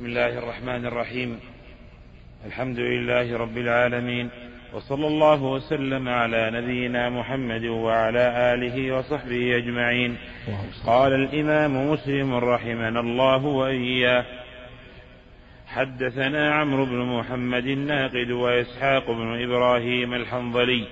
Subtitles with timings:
[0.00, 1.40] بسم الله الرحمن الرحيم.
[2.46, 4.30] الحمد لله رب العالمين
[4.74, 10.16] وصلى الله وسلم على نبينا محمد وعلى آله وصحبه أجمعين.
[10.86, 14.24] قال الإمام مسلم رحمنا الله وإياه
[15.66, 20.84] حدثنا عمرو بن محمد الناقد وإسحاق بن إبراهيم الحنظلي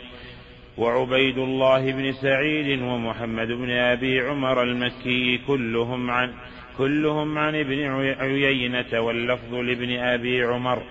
[0.79, 6.35] وعبيد الله بن سعيد ومحمد بن أبي عمر المكي كلهم عن
[6.79, 7.79] كلهم عن ابن
[8.21, 10.83] عيينة واللفظ لابن أبي عمر.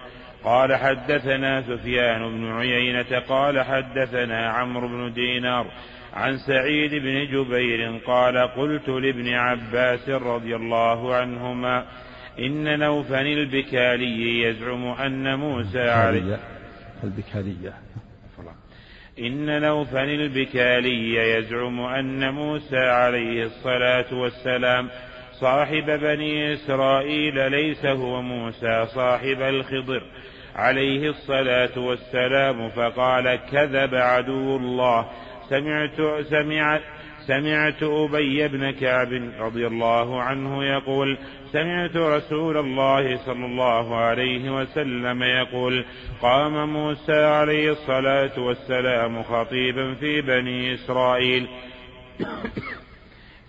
[0.43, 5.65] قال حدثنا سفيان بن عيينة قال حدثنا عمرو بن دينار
[6.13, 11.85] عن سعيد بن جبير قال قلت لابن عباس رضي الله عنهما
[12.39, 16.39] إن نوفا البكالي يزعم أن موسى عليه
[17.03, 17.73] البكالية.
[19.19, 24.89] إن نوفا البكالي يزعم أن موسى عليه الصلاة والسلام
[25.39, 30.03] صاحب بني إسرائيل ليس هو موسى صاحب الخضر.
[30.55, 35.09] عليه الصلاة والسلام فقال كذب عدو الله.
[35.49, 36.81] سمعت سمعت
[37.27, 41.17] سمعت أبي بن كعب رضي الله عنه يقول
[41.51, 45.85] سمعت رسول الله صلى الله عليه وسلم يقول
[46.21, 51.47] قام موسى عليه الصلاة والسلام خطيبا في بني إسرائيل.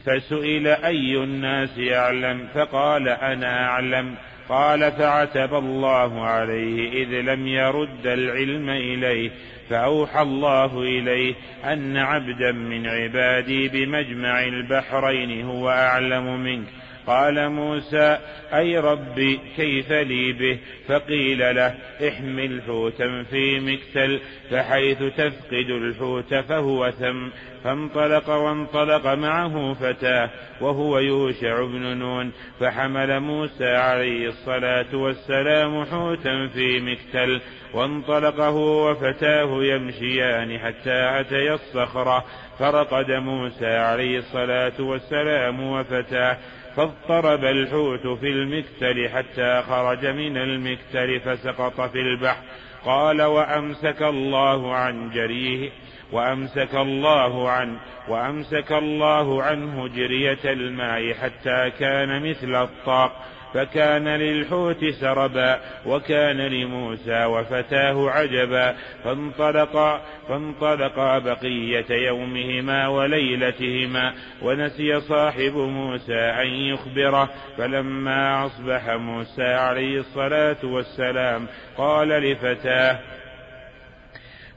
[0.08, 4.14] فسئل أي الناس أعلم فقال أنا أعلم.
[4.48, 9.30] قال فعتب الله عليه إذ لم يرد العلم إليه.
[9.70, 16.66] فأوحى الله إليه أن عبدا من عبادي بمجمع البحرين هو أعلم منك.
[17.08, 18.18] قال موسى
[18.54, 21.74] أي ربي كيف لي به؟ فقيل له
[22.08, 24.20] احمل حوتا في مكتل
[24.50, 27.28] فحيث تفقد الحوت فهو ثم.
[27.64, 32.32] فانطلق وانطلق معه فتاة وهو يوشع بن نون.
[32.60, 37.40] فحمل موسى عليه الصلاة والسلام حوتا في مكتل.
[37.74, 42.24] وانطلق هو وفتاه يمشيان حتى أتيا الصخرة.
[42.58, 46.38] فرقد موسى عليه الصلاة والسلام وفتاه.
[46.78, 52.42] فاضطرب الحوت في المكتل حتى خرج من المكتل فسقط في البحر.
[52.84, 55.70] قال وأمسك الله عن جريه
[56.12, 57.78] وأمسك الله عنه
[58.08, 63.24] وأمسك الله عنه جرية الماء حتى كان مثل الطاق.
[63.54, 68.74] فكان للحوت سربا وكان لموسى وفتاه عجبا.
[69.04, 77.28] فانطلقا فانطلقا بقية يومهما وليلتهما ونسي صاحب موسى أن يخبره.
[77.58, 82.98] فلما أصبح موسى عليه الصلاة والسلام قال لفتاه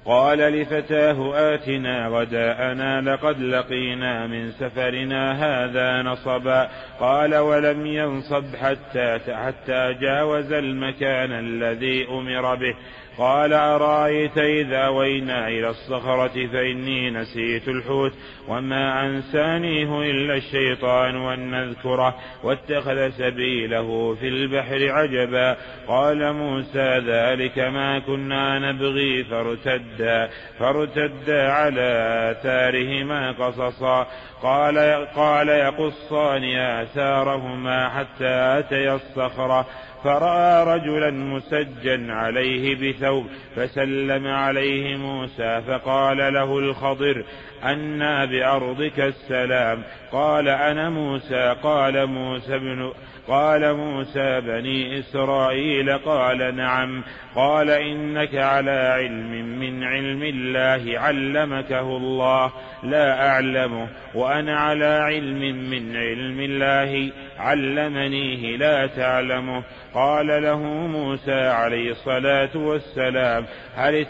[0.05, 6.69] قال لفتاه آتنا غداءنا لقد لقينا من سفرنا هذا نصبا.
[6.99, 12.75] قال ولم ينصب حتى حتى جاوز المكان الذي أمر به.
[13.17, 18.13] قال أرأيت إذا وينا إلى الصخرة فإني نسيت الحوت
[18.47, 25.57] وما أنسانيه إلا الشيطان أن نذكره واتخذ سبيله في البحر عجبا
[25.87, 30.29] قال موسى ذلك ما كنا نبغي فارتدا
[30.59, 31.91] فارتدا على
[32.31, 34.07] آثارهما قصصا
[34.41, 39.65] قال قال يقصان آثارهما حتى أتيا الصخرة
[40.03, 43.25] فرأى رجلا مسجا عليه بثوب
[43.55, 47.23] فسلم عليه موسى فقال له الخضر
[47.63, 52.91] أنا بأرضك السلام قال أنا موسى قال موسى بن
[53.27, 57.03] قال موسى بني إسرائيل قال نعم
[57.35, 62.51] قال إنك على علم من علم الله علمكه الله
[62.83, 69.63] لا أعلمه وأنا على علم من علم الله علمنيه لا تعلمه
[69.93, 74.05] قال له موسى عليه الصلاة والسلام هل.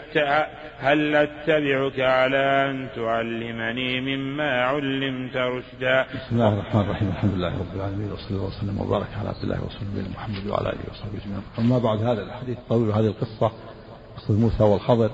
[0.78, 7.08] هل أتبعك على أن تعلمني مما علمت رشدا؟ بسم الله الرحمن الرحيم.
[7.08, 10.84] الحمد لله رب العالمين وصلى الله وسلم وبارك على عبد الله ورسوله محمد وعلى آله
[10.90, 11.42] وصحبه أجمعين.
[11.58, 13.52] أما بعد هذا الحديث الطويل وهذه القصة
[14.16, 15.10] قصة موسى والخضر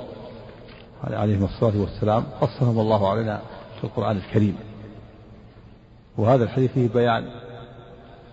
[1.05, 3.41] عليهما الصلاة والسلام قصهم الله علينا
[3.79, 4.57] في القرآن الكريم.
[6.17, 7.25] وهذا الحديث فيه بيان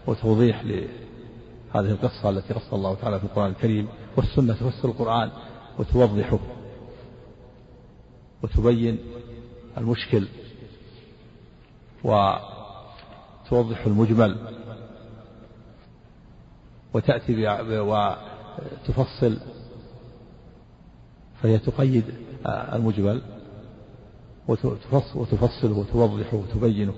[0.08, 3.88] وتوضيح لهذه القصة التي قص الله تعالى في القرآن الكريم
[4.18, 5.32] والسنة تفسر القرآن
[5.80, 6.40] وتوضحه
[8.44, 9.00] وتبين
[9.78, 10.28] المشكل
[12.04, 14.38] وتوضح المجمل
[16.94, 17.48] وتأتي
[17.80, 19.38] وتفصل
[21.42, 22.04] فهي تقيد
[22.48, 23.22] المجمل
[25.16, 26.94] وتفصله وتوضحه وتبينه.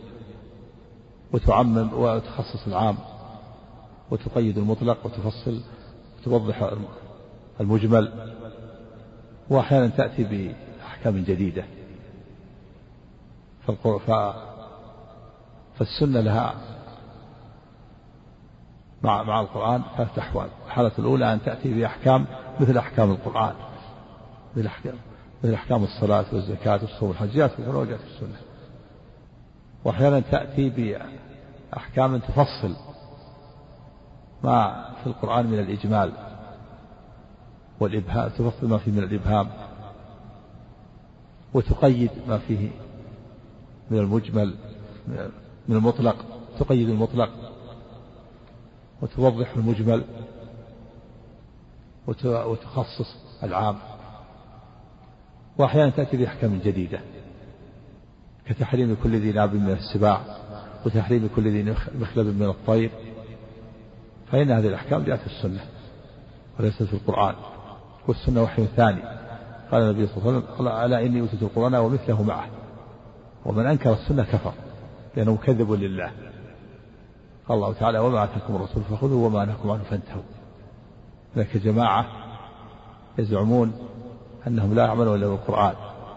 [1.34, 2.98] وتعمم وتخصص العام
[4.12, 5.62] وتقيد المطلق وتفصل
[6.20, 6.74] وتوضح
[7.60, 8.34] المجمل.
[9.50, 11.66] وأحيانا تأتي بأحكام جديدة.
[15.80, 16.56] فالسنة لها
[19.04, 20.48] مع مع القرآن ثلاثة أحوال.
[20.66, 22.26] الحالة الأولى أن تأتي بأحكام
[22.60, 23.54] مثل أحكام القرآن.
[24.56, 24.96] مثل أحكام
[25.44, 27.38] مثل أحكام الصلاة والزكاة والصوم والحج.
[27.38, 27.48] كما
[27.86, 28.47] في السنة.
[29.86, 32.76] وأحيانا تأتي بأحكام تفصل
[34.44, 36.12] ما في القرآن من الإجمال
[37.80, 39.50] والإبهام تفصل ما فيه من الإبهام
[41.54, 42.70] وتقيد ما فيه
[43.92, 44.56] من المجمل
[45.68, 46.16] من المطلق
[46.60, 47.30] تقيد المطلق
[49.02, 50.04] وتوضح المجمل
[52.26, 53.76] وتخصص العام.
[55.58, 57.00] وأحيانا تأتي بأحكام جديدة.
[58.50, 60.22] كتحريم كل ذي ناب من السباع
[60.86, 62.92] وتحريم كل ذي مخلب من الطير.
[64.32, 65.60] فإن هذه الأحكام جاءت في السنة
[66.60, 67.36] وليست في القرآن.
[68.08, 69.02] والسنة وحي ثاني.
[69.72, 72.48] قال النبي صلى الله عليه وسلم ألا إني أوتيت القرآن ومثله معه.
[73.46, 74.54] ومن أنكر السنة كفر
[75.16, 76.12] لأنه كذب لله.
[77.48, 80.22] قال الله تعالى وما آتاكم الرسول فخذوا وما نهاكم عنه فانتهوا.
[81.36, 82.06] هناك جماعة
[83.18, 83.74] يزعمون
[84.48, 85.74] أنهم لا يعملون إلا بالقرآن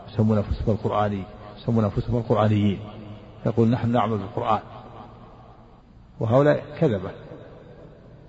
[0.09, 1.23] يسمون أنفسهم القرآني
[1.63, 2.81] يسمون أنفسهم القرآنيين.
[3.47, 4.61] يقول نحن نعمل بالقرآن.
[6.21, 7.11] وهؤلاء كذبة.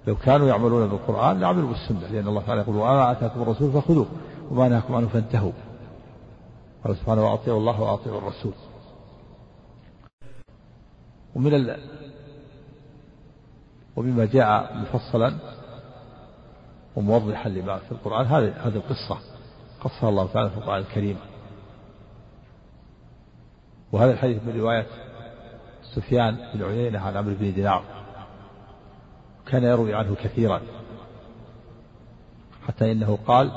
[0.07, 4.05] لو كانوا يعملون بالقرآن لعملوا بالسنة لأن الله تعالى يقول وما آتاكم الرسول فخذوه
[4.51, 5.51] وما نهاكم عنه فانتهوا.
[6.83, 8.53] قال سبحانه وأطيعوا الله وأطيعوا الرسول.
[11.35, 11.77] ومن ال...
[13.95, 15.33] ومما جاء مفصلا
[16.95, 19.17] وموضحا لما في القرآن هذه هذه القصة.
[19.81, 21.17] قصها الله تعالى في القرآن الكريم.
[23.91, 24.85] وهذا الحديث من رواية
[25.95, 27.83] سفيان بن عيينة عن عمرو بن دينار.
[29.45, 30.61] كان يروي عنه كثيرا.
[32.67, 33.51] حتى إنه قال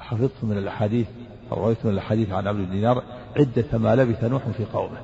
[0.00, 1.08] حفظت من الأحاديث
[1.52, 3.02] رويت من الأحاديث عن عمرو بن دينار
[3.36, 5.00] عدة ما لبث نوح في قومه.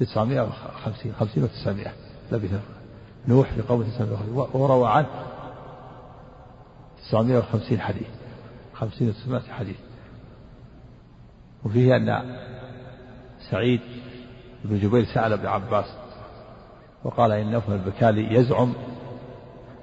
[0.00, 1.92] تسعمائة وخمسين خمسين وتسعمائة
[2.32, 2.60] لبث
[3.28, 4.60] نوح في قومه تسعمائة وخمسين.
[4.60, 5.08] وروى عنه
[6.98, 8.08] تسعمائة وخمسين حديث
[8.74, 9.76] خمسين وتسعمائة حديث.
[11.64, 12.36] وفيه أن
[13.50, 13.80] سعيد
[14.64, 15.86] بن جبير سأل ابن عباس
[17.04, 18.72] وقال إن نوفل البكالي يزعم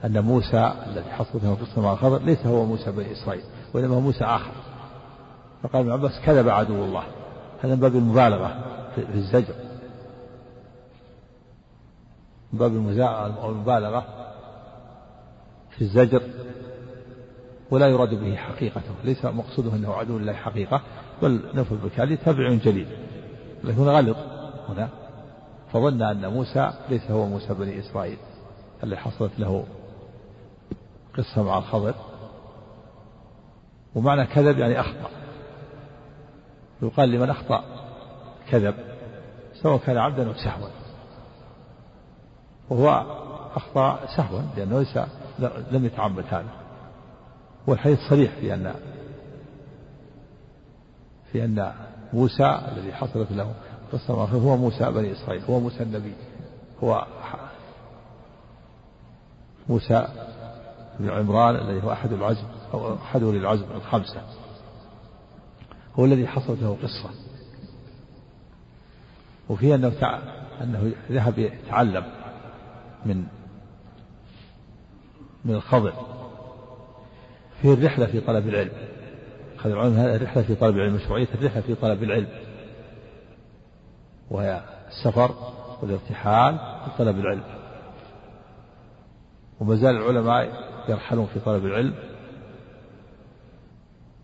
[0.05, 3.43] أن موسى الذي حصلت له قصة مع الخضر ليس هو موسى بني إسرائيل
[3.73, 4.51] وإنما موسى آخر.
[5.63, 7.03] فقال ابن عباس كذب عدو الله.
[7.61, 8.63] هذا من باب المبالغة
[8.95, 9.53] في الزجر.
[12.53, 12.71] من باب
[13.45, 14.05] المبالغة
[15.69, 16.21] في الزجر
[17.71, 20.81] ولا يراد به حقيقته ليس مقصوده أنه عدو لله حقيقة.
[21.21, 22.87] بل نوفل البكالي تبع جليل
[23.63, 24.17] لكن غلط
[24.69, 24.89] هنا.
[25.73, 28.17] فظن أن موسى ليس هو موسى بني إسرائيل
[28.83, 29.65] الذي حصلت له
[31.17, 31.95] قصة مع الخضر.
[33.95, 35.09] ومعنى كذب يعني أخطأ.
[36.81, 37.63] يقال لمن أخطأ
[38.49, 38.75] كذب
[39.53, 40.69] سواء كان عبدا أو سهوا
[42.69, 43.05] وهو
[43.55, 44.99] أخطأ سهوا لأنه ليس
[45.71, 46.45] لم يتعمد هذا.
[47.67, 48.73] والحديث صريح في أن
[51.31, 51.73] في أن
[52.13, 53.53] موسى الذي حصلت له
[53.93, 56.13] قصة هو موسى بني إسرائيل هو موسى النبي
[56.83, 57.05] هو
[59.69, 60.07] موسى
[60.99, 64.21] بن عمران الذي هو أحد العزم أو أحد أولي العزم الخمسة.
[65.95, 67.09] هو الذي حصلت له قصة.
[69.49, 69.93] وفي أنه.
[70.61, 72.03] أنه ذهب يتعلم
[73.05, 73.23] من
[75.45, 75.93] من الخضر.
[77.61, 78.90] في الرحلة في طلب العلم.
[79.61, 82.27] أخذ العلم هذه الرحلة في طلب العلم مشروعية الرحلة في طلب العلم.
[84.31, 85.35] وهي السفر
[85.81, 87.43] والارتحال في طلب العلم.
[89.59, 90.49] وما زال العلماء
[90.89, 91.93] يرحلون في طلب العلم.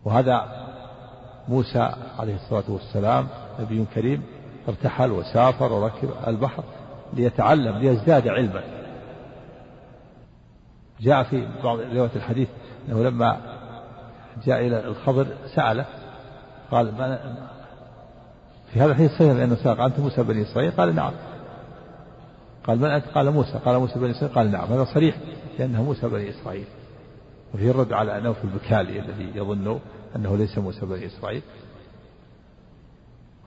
[0.05, 0.65] وهذا
[1.47, 3.27] موسى عليه الصلاة والسلام
[3.59, 4.23] نبي كريم
[4.67, 6.63] ارتحل وسافر وركب البحر
[7.13, 8.63] ليتعلم ليزداد علما.
[10.99, 12.49] جاء في بعض رواية الحديث
[12.89, 13.56] أنه لما
[14.45, 15.85] جاء إلى الخضر سأله
[16.71, 17.19] قال ما
[18.73, 21.13] في هذا الحديث صحيح لأنه ساق أنت موسى بني إسرائيل؟ قال نعم.
[22.67, 23.59] قال من أنت؟ قال موسى.
[23.65, 24.73] قال موسى بني إسرائيل؟ قال نعم.
[24.73, 25.15] هذا صريح
[25.59, 26.65] لأنه موسى بني إسرائيل.
[27.53, 29.79] وفي الرد على نوف البكالي الذي يظن
[30.15, 31.41] أنه ليس موسى بني إسرائيل.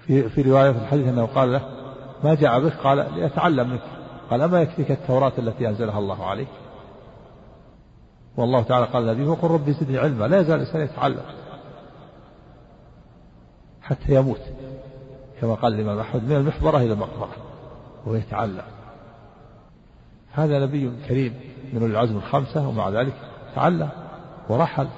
[0.07, 1.69] في في رواية في الحديث أنه قال له
[2.25, 3.83] ما جاء بك قال ليتعلم منك.
[4.31, 6.49] قال أما يكفيك التوراة التي أنزلها الله عليك؟
[8.37, 11.23] والله تعالى قال النبي وقل ربي زدني علما لا يزال الإنسان يتعلم
[13.83, 14.41] حتى يموت.
[15.41, 17.37] كما قال الإمام أحمد من المحبرة إلى المقبرة
[18.05, 18.63] وهو يتعلم
[20.33, 21.41] هذا نبي كريم
[21.73, 23.15] من العزم الخمسة ومع ذلك
[23.55, 23.89] تعلم
[24.49, 24.89] ورحل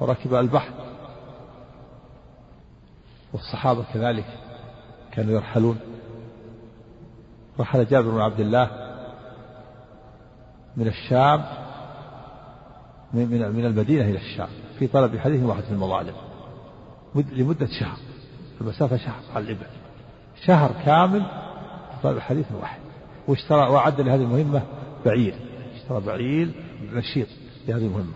[0.00, 0.72] وركب البحر.
[3.32, 4.26] والصحابة كذلك
[5.12, 5.78] كانوا يرحلون.
[7.60, 8.70] رحل جابر بن عبد الله
[10.76, 11.44] من الشام
[13.14, 14.48] من من المدينة إلى الشام.
[14.78, 16.14] في طلب حديث واحد في المظالم
[17.14, 17.96] لمدة شهر.
[18.60, 19.66] المسافة شهر على الإبل.
[20.44, 21.20] شهر كامل
[21.90, 22.80] في طلب حديث واحد.
[23.28, 24.62] واشترى وأعد لهذه المهمة
[25.06, 25.34] بعير.
[25.74, 26.50] اشترى بعير
[26.92, 27.26] نشيط
[27.68, 28.14] لهذه المهمة.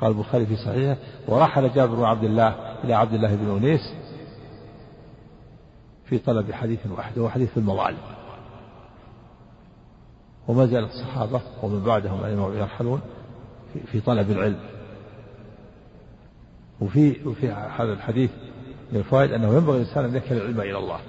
[0.00, 0.96] قال البخاري في صحيحه
[1.28, 2.48] ورحل جابر بن عبد الله
[2.84, 3.94] إلى عبد الله بن أنيس
[6.04, 7.18] في طلب حديث واحد.
[7.18, 7.98] وهو حديث المظالم
[10.48, 13.00] وما زال الصحابة ومن بعدهم يرحلون
[13.86, 14.60] في طلب العلم.
[16.80, 18.30] وفي وفي هذا الحديث
[18.92, 21.00] من الفوائد أنه ينبغي الإنسان أن يكل العلم إلى الله.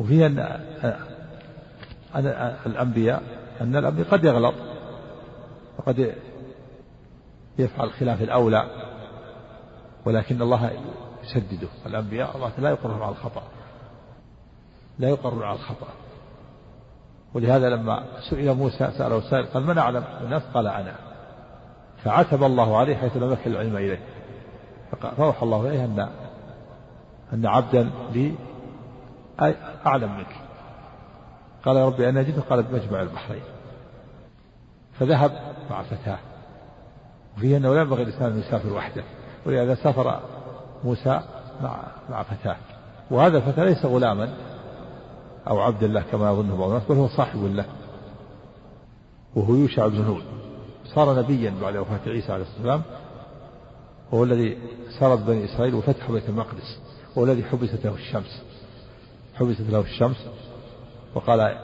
[0.00, 0.38] وفيه أن
[2.14, 2.26] أن
[2.66, 3.22] الأنبياء
[3.60, 4.54] أن الأنبياء قد يغلط
[5.78, 6.14] وقد
[7.58, 8.66] يفعل خلاف الأولى
[10.04, 10.70] ولكن الله
[11.24, 11.68] يسدده.
[11.86, 13.42] الأنبياء الله لا يقرهم على الخطأ.
[14.98, 15.88] لا يقرر على الخطأ.
[17.34, 20.94] ولهذا لما سئل موسى سأله سائل قال من أعلم؟ الناس قال أنا.
[22.04, 24.00] فعتب الله عليه حيث لم يكل العلم إليه.
[25.16, 26.08] فأوحى الله إليه أن
[27.32, 28.34] أن عبدا لي
[29.86, 30.36] أعلم منك.
[31.64, 33.42] قال يا ربي أنا أجده قال بمجمع البحرين.
[34.98, 35.32] فذهب
[35.70, 36.18] مع فتاة.
[37.36, 39.02] وفيه أنه لا ينبغي الإنسان أن يسافر وحده.
[39.46, 40.20] ولهذا سافر
[40.84, 41.20] موسى
[41.62, 41.76] مع
[42.10, 42.56] مع فتاة.
[43.10, 44.28] وهذا الفتى ليس غلاما.
[45.48, 47.66] أو عبد الله كما يظنه بعض الناس بل هو صاحب له
[49.34, 50.22] وهو يوشع بن نون
[50.94, 52.82] صار نبيا بعد وفاة عيسى عليه السلام
[54.12, 54.58] وهو الذي
[55.00, 56.78] سرد بني إسرائيل وفتح بيت المقدس
[57.16, 58.42] وهو الذي حبست له الشمس.
[59.34, 60.26] حبست له الشمس
[61.14, 61.58] وقال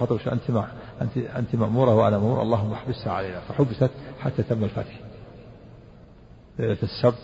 [0.00, 0.68] خطب أنت مع
[1.02, 3.40] أنت أنت مأمورة وأنا مأمور اللهم احبسها علينا.
[3.40, 5.00] فحبست حتى تم الفتح.
[6.58, 7.18] ليلة السبت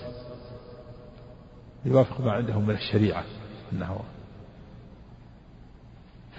[1.85, 3.25] يوافق ما عندهم من الشريعة
[3.73, 4.01] أنه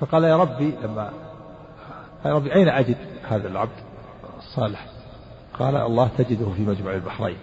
[0.01, 1.11] فقال يا ربي لما
[2.25, 2.97] يا ربي أين أجد
[3.29, 3.83] هذا العبد
[4.37, 4.85] الصالح؟
[5.59, 7.37] قال الله تجده في مجمع البحرين.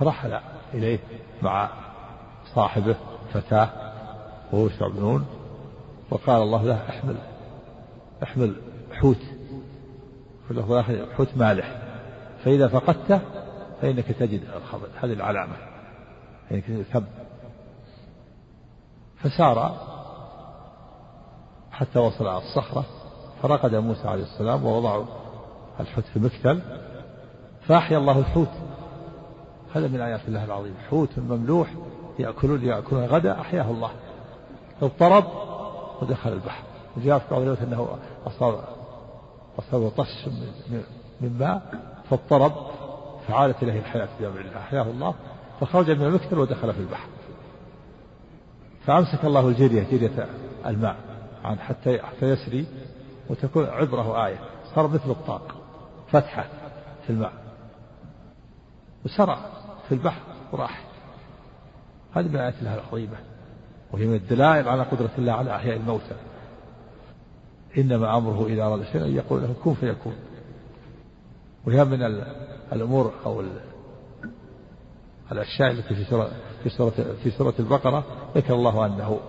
[0.00, 0.40] فرحل
[0.74, 0.98] إليه
[1.42, 1.68] مع
[2.54, 2.96] صاحبه
[3.32, 3.68] فتاة
[4.52, 5.24] وهو بن
[6.10, 7.16] وقال الله له احمل
[8.22, 8.56] احمل
[8.92, 9.22] حوت.
[10.46, 10.78] في اللفظ
[11.16, 11.78] حوت مالح.
[12.44, 13.20] فإذا فقدته
[13.82, 15.56] فإنك تجد الخبر هذه العلامة.
[16.50, 17.04] يعني ثب
[19.22, 19.88] فسار
[21.78, 22.84] حتى وصل على الصخرة
[23.42, 25.04] فرقد موسى عليه السلام ووضعوا
[25.80, 26.60] الحوت في مكتل
[27.66, 28.48] فأحيا الله الحوت.
[29.74, 30.74] هذا من آيات الله العظيم.
[30.90, 31.74] حوت مملوح
[32.18, 33.90] يأكلون يأكلون غدا أحياه الله.
[34.82, 35.24] اضطرب
[36.02, 36.62] ودخل البحر.
[36.96, 37.88] وجاء في بعض أنه
[38.26, 38.64] أصاب
[39.58, 40.28] أصاب طش
[41.20, 41.62] من ماء
[42.10, 42.52] فاضطرب
[43.28, 45.14] فعادت إليه الحياة بأمر الله أحياه الله
[45.60, 47.08] فخرج من المكتل ودخل في البحر.
[48.86, 50.28] فأمسك الله الجرية جرية
[50.66, 51.07] الماء.
[51.48, 52.66] عن حتى حتى يسري
[53.30, 54.38] وتكون عبرة آية
[54.74, 55.54] صار مثل الطاق
[56.08, 56.46] فتحة
[57.06, 57.32] في الماء.
[59.04, 59.38] وسرى
[59.88, 60.20] في البحر
[60.52, 60.84] وراح.
[62.14, 63.16] هذه من آيات الله العظيمة.
[63.92, 66.16] وهي من الدلائل على قدرة الله على أحياء الموتى.
[67.78, 70.16] إنما أمره إذا أراد شيئا أن يقول له كن فيكون.
[71.66, 72.02] وهي من
[72.72, 73.42] الأمور أو
[75.32, 78.04] الأشياء التي في سورة في سورة البقرة
[78.36, 79.20] ذكر الله أنه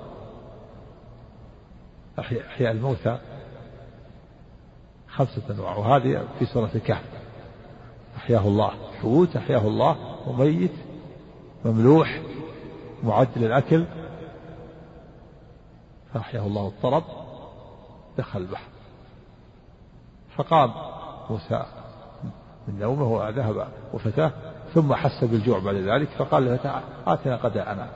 [2.20, 3.18] أحياء الموتى
[5.08, 7.04] خمسة أنواع وهذه في سورة الكهف.
[8.18, 8.72] أحياه الله
[9.02, 9.98] حوت أحياه الله
[10.28, 10.72] وميت
[11.66, 12.22] مملوح
[13.04, 13.86] معد للأكل.
[16.14, 17.04] فأحياه الله الطرب
[18.18, 18.70] دخل البحر.
[20.36, 20.72] فقام
[21.30, 21.66] موسى
[22.68, 24.32] من نومه وذهب وفتاه
[24.74, 27.90] ثم حس بالجوع بعد ذلك فقال له آتنا غداءنا.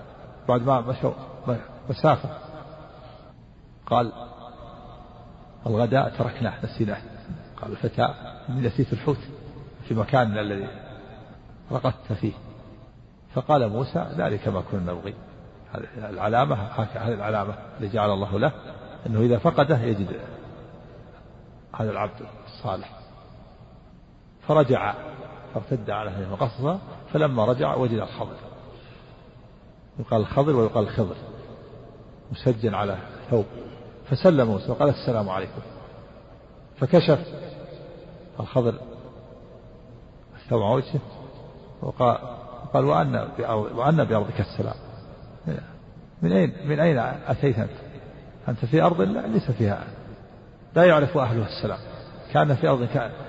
[0.47, 1.11] بعد ما مشوا
[1.89, 2.29] مسافة.
[3.85, 4.11] قال
[5.67, 7.01] الغداء تركناه نسيناه.
[7.61, 8.13] قال الفتى
[8.49, 9.17] إني نسيت الحوت
[9.87, 10.67] في مكاننا الذي
[11.71, 12.33] رقدت فيه.
[13.33, 15.13] فقال موسى ذلك ما كنا نبغي.
[15.73, 18.51] هذه العلامة هذه العلامة اللي جعل الله له
[19.07, 20.19] أنه إذا فقده يجد
[21.75, 22.89] هذا العبد الصالح.
[24.47, 24.93] فرجع
[25.53, 26.79] فارتد على أهله وقصص
[27.13, 28.35] فلما رجع وجد الخضر.
[29.99, 31.15] يقال الخضر ويقال الخضر.
[32.31, 32.97] مسجل على
[33.29, 33.45] ثوب.
[34.09, 35.61] فسلم موسى وقال السلام عليكم.
[36.79, 37.19] فكشف
[38.39, 38.75] الخضر
[40.43, 40.99] الثوب عن وجهه
[41.81, 42.17] وقال
[42.73, 43.27] قال وأن
[43.75, 44.75] وأن بأرضك السلام.
[46.21, 47.69] من أين من أين أتيت أنت؟
[48.47, 49.83] أنت في أرض ليس فيها
[50.75, 51.79] لا يعرف أهلها السلام.
[52.33, 52.85] كان في أرض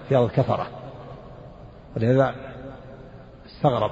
[0.09, 0.67] في أرض كفرة.
[1.97, 2.35] ولهذا
[3.47, 3.91] استغرب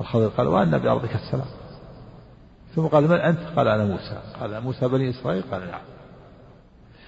[0.00, 1.46] الخضر قال وأن بأرضك السلام.
[2.74, 4.20] ثم قال من أنت؟ قال أنا موسى.
[4.40, 5.80] قال موسى بني إسرائيل؟ قال نعم.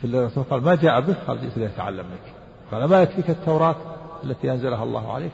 [0.02, 2.34] في قال ما جاء بك؟ قال جئت لأتعلم منك.
[2.72, 3.76] قال ما يكفيك التوراة
[4.24, 5.32] التي أنزلها الله عليك؟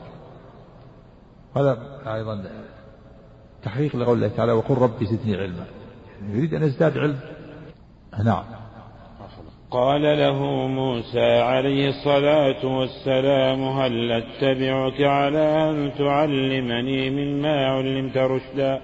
[1.57, 2.43] هذا أيضا
[3.63, 5.65] تحقيق لقول الله تعالى وقل ربي زدني علما.
[6.21, 7.19] يعني يريد أن يزداد علم.
[8.25, 8.43] نعم.
[9.71, 18.81] قال له موسى عليه الصلاة والسلام هل أتبعك على أن تعلمني مما علمت رشدا؟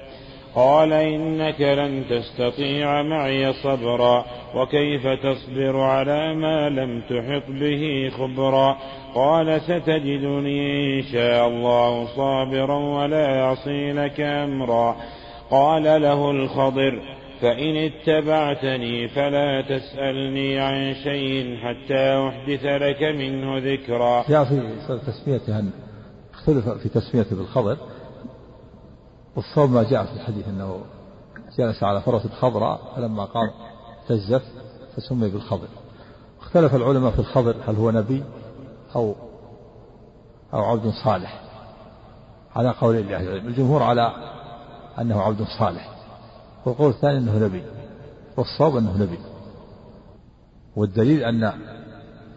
[0.56, 8.78] قال إنك لن تستطيع معي صبرا وكيف تصبر على ما لم تحط به خبرا؟
[9.16, 14.96] قال ستجدني إن شاء الله صابرا ولا يعصي لك أمرا.
[15.52, 17.02] قال له الخضر
[17.42, 24.22] فإن اتبعتني فلا تسألني عن شيء حتى أحدث لك منه ذكرا.
[24.22, 25.64] في تسميته
[26.34, 27.78] اختلف في تسميته بالخضر
[29.36, 30.82] والصوم ما جاء في الحديث أنه
[31.58, 33.52] جلس على فرس خضراء فلما قام
[34.04, 34.44] اهتزت
[34.96, 35.68] فسمي بالخضر.
[36.42, 38.24] اختلف العلماء في الخضر هل هو نبي
[38.96, 39.16] أو
[40.54, 41.42] أو عبد صالح؟
[42.56, 43.48] على قول الله العلم.
[43.48, 44.12] الجمهور على
[45.00, 45.90] أنه عبد صالح.
[46.66, 47.64] والقول الثاني أنه نبي
[48.38, 49.20] والصواب أنه نبي.
[50.76, 51.44] والدليل أن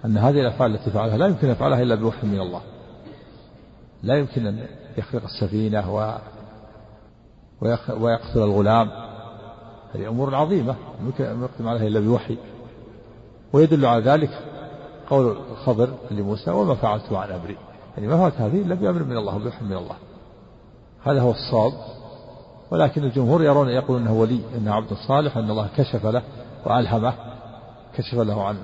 [0.05, 2.61] أن هذه الأفعال التي فعلها لا يمكن يفعلها إلا بوحي من الله.
[4.03, 4.67] لا يمكن أن
[4.99, 6.19] يخلق السفينة و
[8.01, 8.91] ويقتل الغلام.
[9.95, 10.75] هذه أمور عظيمة.
[11.21, 12.37] أن يقدم عليها إلا بوحي.
[13.53, 14.31] ويدل على ذلك
[15.11, 17.57] قول الخضر لموسى وما فعلت عن أمري.
[17.97, 19.97] يعني ما فعلت هذه إلا بأمر من الله وبوحي من الله.
[21.05, 21.73] هذا هو الصواب.
[22.71, 26.23] ولكن الجمهور يرون يقولون إنه ولي انه عبد صالح إن الله كشف له
[26.67, 27.15] وألهمه
[27.97, 28.57] كشف له عن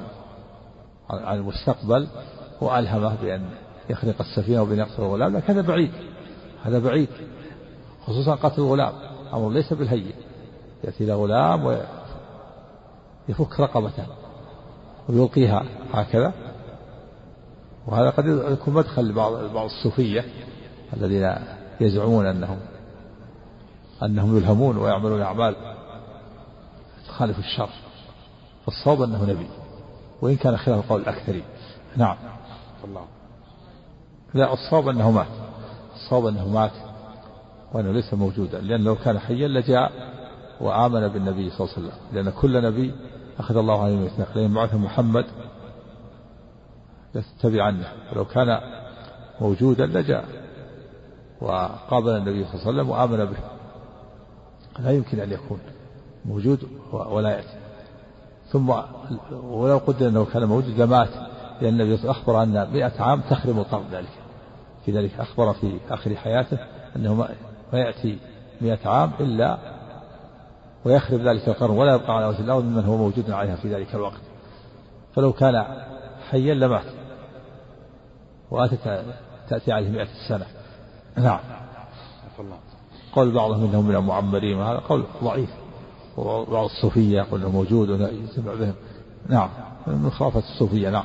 [1.11, 2.07] عن المستقبل
[2.61, 3.43] وألهمه بأن
[3.91, 5.37] يخلق السفينة وبأن يقتل الغلام.
[5.37, 5.91] لكن هذا بعيد.
[6.63, 7.09] هذا بعيد.
[8.07, 8.93] خصوصا قتل الغلام.
[9.35, 10.13] أمر ليس بالهين
[10.85, 11.65] يأتي إلى غلام
[13.29, 14.07] ويفك رقبته
[15.09, 16.33] ويلقيها هكذا.
[17.87, 20.25] وهذا قد يكون مدخل لبعض بعض الصوفية
[20.97, 21.35] الذين
[21.81, 22.59] يزعمون انهم
[24.03, 25.57] أنهم يلهمون ويعملون أعمال
[27.09, 27.69] تخالف الشر.
[28.67, 29.47] فالصواب أنه نبي.
[30.23, 31.45] وإن كان خلاف قول الأكثرين
[31.97, 32.17] نعم.
[32.85, 33.05] الله.
[34.35, 35.27] لا الصواب أنه مات.
[35.95, 36.73] الصواب أنه مات.
[37.75, 39.93] وأنه ليس موجودا لأن لو كان حيا لجاء
[40.61, 41.93] وآمن بالنبي صلى الله عليه وسلم.
[42.13, 42.95] لأن كل نبي
[43.39, 45.27] أخذ الله عليه وسلم لأن بعث محمد
[47.15, 48.61] لتتبعنه ولو كان
[49.41, 50.25] موجودا لجاء
[51.41, 53.39] وقابل النبي صلى الله عليه وسلم وآمن به.
[54.79, 55.59] لا يمكن أن يكون
[56.25, 57.59] موجود ولا يأتي.
[58.49, 58.71] ثم
[59.33, 61.11] ولو قدر أنه كان موجود لمات
[61.61, 64.19] لأن النبي أخبر أن مئة عام تخرم القرن ذلك.
[64.85, 66.59] في ذلك أخبر في آخر حياته
[66.97, 67.29] أنه
[67.75, 68.19] ما يأتي
[68.61, 69.59] مئة عام إلا
[70.85, 74.21] ويخرب ذلك القرن ولا يبقى على وجه الأرض ممن هو موجود عليها في ذلك الوقت.
[75.15, 75.65] فلو كان
[76.31, 76.85] حيا لمات.
[78.51, 79.05] وأتت
[79.49, 80.47] تأتي عليه مئة سنة.
[81.17, 81.39] نعم.
[83.13, 85.51] قول بعضهم انه من المعمرين وهذا قول ضعيف.
[86.17, 88.75] وبعض الصوفية يقول إنه موجود ويجتمع بهم.
[89.29, 89.49] نعم.
[89.87, 91.05] من خافة الصوفية نعم.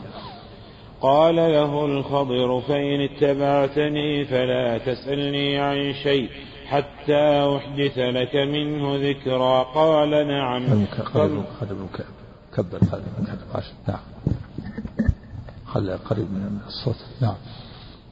[1.02, 6.30] قال له الخضر فإن اتبعتني فلا تسألني عن شيء.
[6.70, 10.86] حتى أحدث لك منه ذكرا قال نعم.
[11.04, 11.70] خلي
[12.56, 12.80] كبر
[13.88, 14.00] نعم.
[15.66, 16.96] خلي قريب من الصوت.
[17.22, 17.36] نعم.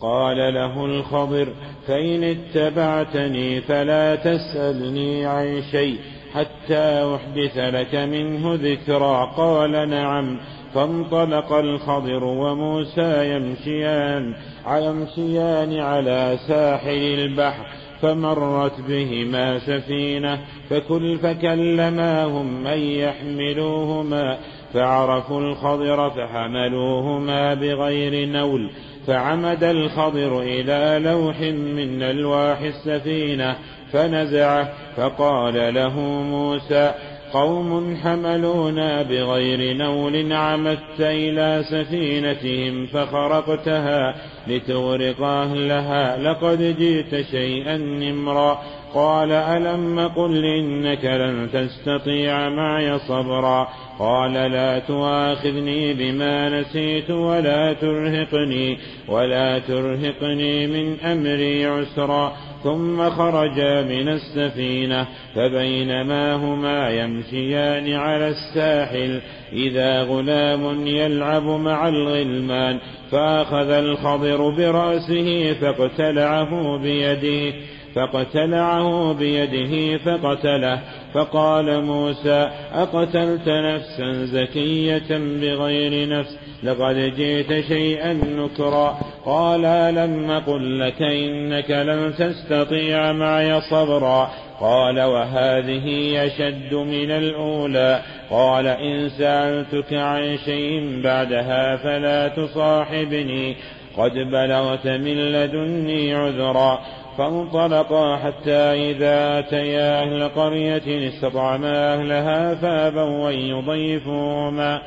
[0.01, 1.53] قال له الخضر
[1.87, 5.99] فإن اتبعتني فلا تسألني عن شيء
[6.33, 10.39] حتى أحدث لك منه ذكرا قال نعم.
[10.73, 14.35] فانطلق الخضر وموسى يمشيان
[14.67, 17.65] يمشيان على ساحل البحر.
[18.01, 24.37] فمرت بهما سفينة فكل فكلماهم من يحملوهما
[24.73, 28.71] فعرفوا الخضر فحملوهما بغير نول
[29.07, 33.55] فعمد الخضر إلى لوح من ألواح السفينة
[33.91, 36.91] فنزعه فقال له موسى
[37.33, 44.15] قوم حملونا بغير نول عمدت إلى سفينتهم فخرقتها
[44.47, 46.17] لتغرق أهلها.
[46.17, 48.61] لقد جئت شيئا نمرا.
[48.93, 53.67] قال ألم قل إنك لن تستطيع معي صبرا؟
[53.99, 62.37] قال لا تؤاخذني بما نسيت ولا ترهقني ولا ترهقني من أمري عسرا.
[62.63, 69.21] ثم خرجا من السفينة فبينما هما يمشيان على الساحل
[69.53, 72.79] إذا غلام يلعب مع الغلمان
[73.11, 77.53] فأخذ الخضر برأسه فاقتلعه بيده.
[77.95, 80.79] فقتلعه بيده فقتله.
[81.13, 88.99] فقال موسى أقتلت نفسا زكية بغير نفس؟ لقد جئت شيئا نكرا.
[89.25, 89.61] قال
[89.95, 98.01] لم أقل لك إنك لن تستطيع معي صبرا؟ قال وهذه أشد من الأولى.
[98.29, 103.55] قال إن سألتك عن شيء بعدها فلا تصاحبني.
[103.97, 106.79] قد بلغت من لدني عذرا.
[107.17, 114.81] فانطلقا حتى إذا أتيا أهل قرية استطعما أهلها فأبوا أن يضيفوهما.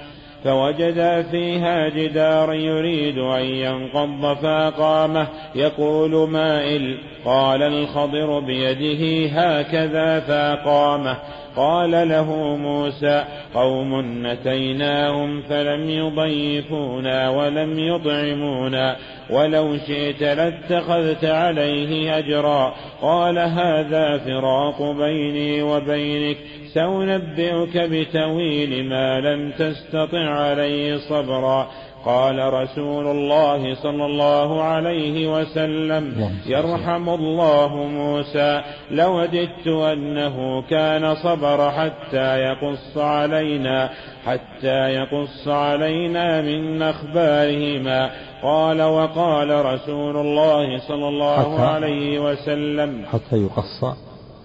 [0.44, 5.29] فوجدا فيها جدارا يريد أن ينقض فأقامه.
[5.55, 11.16] يقول مائل قال الخضر بيده هكذا فأقامه.
[11.57, 13.24] قال له موسى
[13.55, 18.96] قوم نتيناهم فلم يضيفونا ولم يطعمونا
[19.31, 22.74] ولو شئت لاتخذت عليه أجرا.
[23.03, 26.37] قال هذا فراق بيني وبينك.
[26.74, 31.70] سأنبئك بتويل ما لم تستطع عليه صبرا.
[32.04, 42.38] قال رسول الله صلى الله عليه وسلم يرحم الله موسى لوددت أنه كان صبر حتى
[42.38, 43.90] يقص علينا
[44.26, 48.11] حتى يقص علينا من أخبارهما.
[48.42, 53.85] قال وقال رسول الله صلى الله عليه وسلم حتى يقص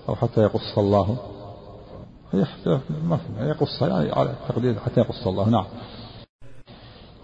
[0.09, 1.34] أو حتى يقص الله؟
[3.39, 5.65] يقص يعني على التقدير حتى يقص الله نعم.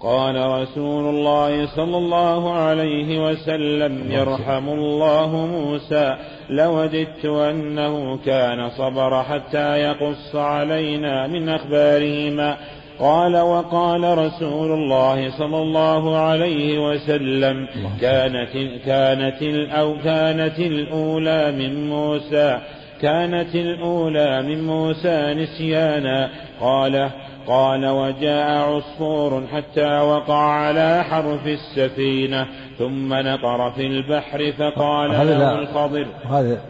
[0.02, 6.16] قال رسول الله صلى الله عليه وسلم يرحم الله موسى.
[6.50, 12.58] لوددت أنه كان صبر حتى يقص علينا من أخبارهما.
[13.00, 17.68] قال وقال رسول الله صلى الله عليه وسلم
[18.02, 22.60] كانت كانت أو كانت الأولى من موسى.
[23.02, 26.30] كانت الأولى من موسى نسيانا.
[26.62, 27.12] قال
[27.48, 36.08] قال وجاء عصفور حتى وقع على حرف السفينة ثم نقر في البحر فقال له الخضر
[36.26, 36.62] هذه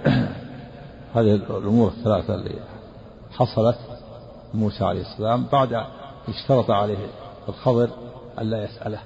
[1.15, 2.59] هذه الأمور الثلاثة اللي
[3.31, 3.77] حصلت
[4.53, 5.83] موسى عليه السلام بعد
[6.27, 6.97] اشترط عليه
[7.49, 7.89] الخضر
[8.39, 8.99] ألا يسأله.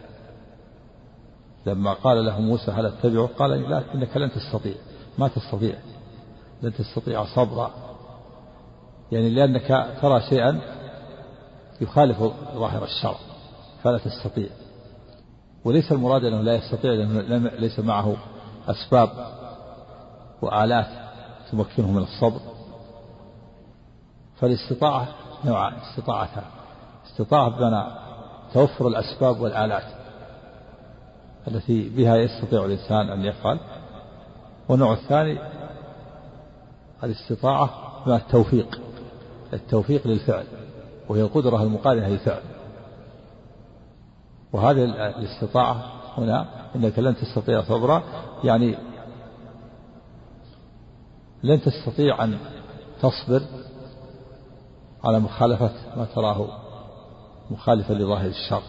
[1.65, 4.73] لما قال له موسى هل أتبعه؟ قال لا إنك لن تستطيع.
[5.17, 5.75] ما تستطيع.
[6.61, 7.71] لن تستطيع صبرا.
[9.11, 10.61] يعني لأنك ترى شيئا
[11.81, 12.19] يخالف
[12.55, 13.17] ظاهر الشرع
[13.83, 14.49] فلا تستطيع.
[15.65, 18.15] وليس المراد أنه لا يستطيع لأنه ليس معه
[18.67, 19.09] أسباب
[20.41, 20.87] وآلات
[21.51, 22.39] تمكنه من الصبر.
[24.35, 25.07] فالاستطاعة
[25.45, 26.43] نوعان استطاعتان.
[27.05, 27.91] استطاعة بمعنى
[28.53, 29.83] توفر الأسباب والآلات
[31.47, 33.59] التي بها يستطيع الإنسان أن يفعل.
[34.69, 35.39] والنوع الثاني
[37.05, 37.69] الاستطاعة
[38.05, 38.81] بمعنى التوفيق
[39.53, 40.45] التوفيق للفعل
[41.09, 42.41] وهي القدرة المقارنة للفعل
[44.53, 48.03] وهذه الاستطاعة هنا إنك لن تستطيع صبرا
[48.43, 48.77] يعني
[51.43, 52.37] لن تستطيع أن
[53.01, 53.41] تصبر
[55.03, 56.47] على مخالفة ما تراه
[57.51, 58.61] مخالفا لظاهر الشر.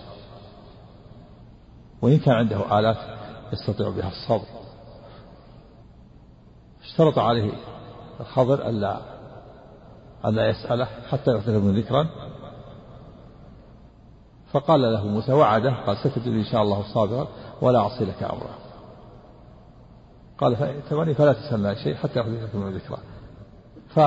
[2.03, 2.97] وإن كان عنده آلات
[3.53, 4.47] يستطيع بها الصبر.
[6.83, 7.53] اشترط عليه
[8.21, 9.01] الخضر ألا
[10.25, 12.07] ألا يسأله حتى يغتسل من ذكرا.
[14.53, 15.75] فقال له موسى وعده.
[15.87, 17.29] قال ستجدني إن شاء الله صابرا
[17.61, 18.55] ولا أعصي لك أمرا.
[20.39, 22.99] قال فإتمني فلا تسألنا شيء حتى يغتسلك من ذكرا.
[23.89, 24.01] ف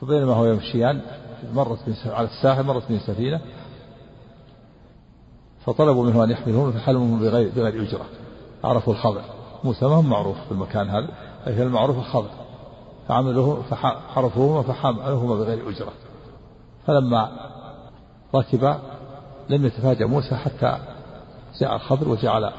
[0.00, 1.00] فبينما هو يمشيان
[1.54, 3.40] مرت على الساحل مرت من سفينة
[5.64, 8.06] فطلبوا منه أن يحملهم فحلمهم بغير بغير أجرة.
[8.64, 9.22] عرفوا الخضر.
[9.64, 12.30] موسى ما هو معروف في المكان هذا؟ لكن المعروف الخضر
[13.08, 15.92] فعملوه فحرفوهما فحملوهما بغير أجرة.
[16.86, 17.30] فلما
[18.34, 18.78] ركب
[19.48, 20.78] لم يتفاجأ موسى حتى
[21.60, 22.52] جاء الخضر وجعل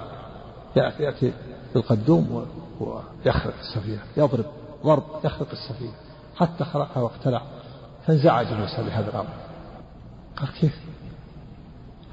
[0.75, 1.33] يأتي
[1.73, 2.47] بالقدوم
[2.79, 4.45] ويخرق السفينة يضرب
[4.85, 5.93] ضرب يخرق السفينة.
[6.35, 7.41] حتى خرقها واقتلع
[8.07, 9.33] فانزعج موسى بهذا الأمر.
[10.37, 10.79] قال كيف؟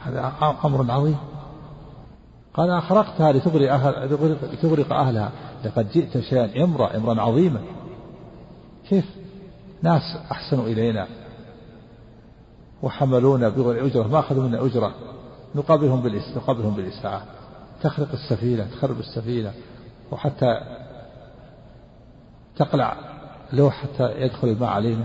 [0.04, 0.32] هذا
[0.64, 1.18] أمر عظيم.
[2.56, 4.18] قال أخرقتها لتغرق أهل
[4.52, 5.32] لتغرق أهلها.
[5.64, 7.60] لقد جئت شيئا إمرا إمرا عظيما
[8.88, 9.04] كيف؟
[9.82, 11.06] ناس أحسنوا إلينا.
[12.82, 14.94] وحملونا بغير أجرة ما أخذوا منا أجرة.
[15.54, 17.22] نقابلهم بالإس نقابلهم بالإساءة
[17.82, 19.52] تخرق السفينة تخرب السفينة.
[20.12, 20.60] وحتى
[22.56, 22.96] تقلع
[23.52, 25.04] له حتى يدخل الماء علينا.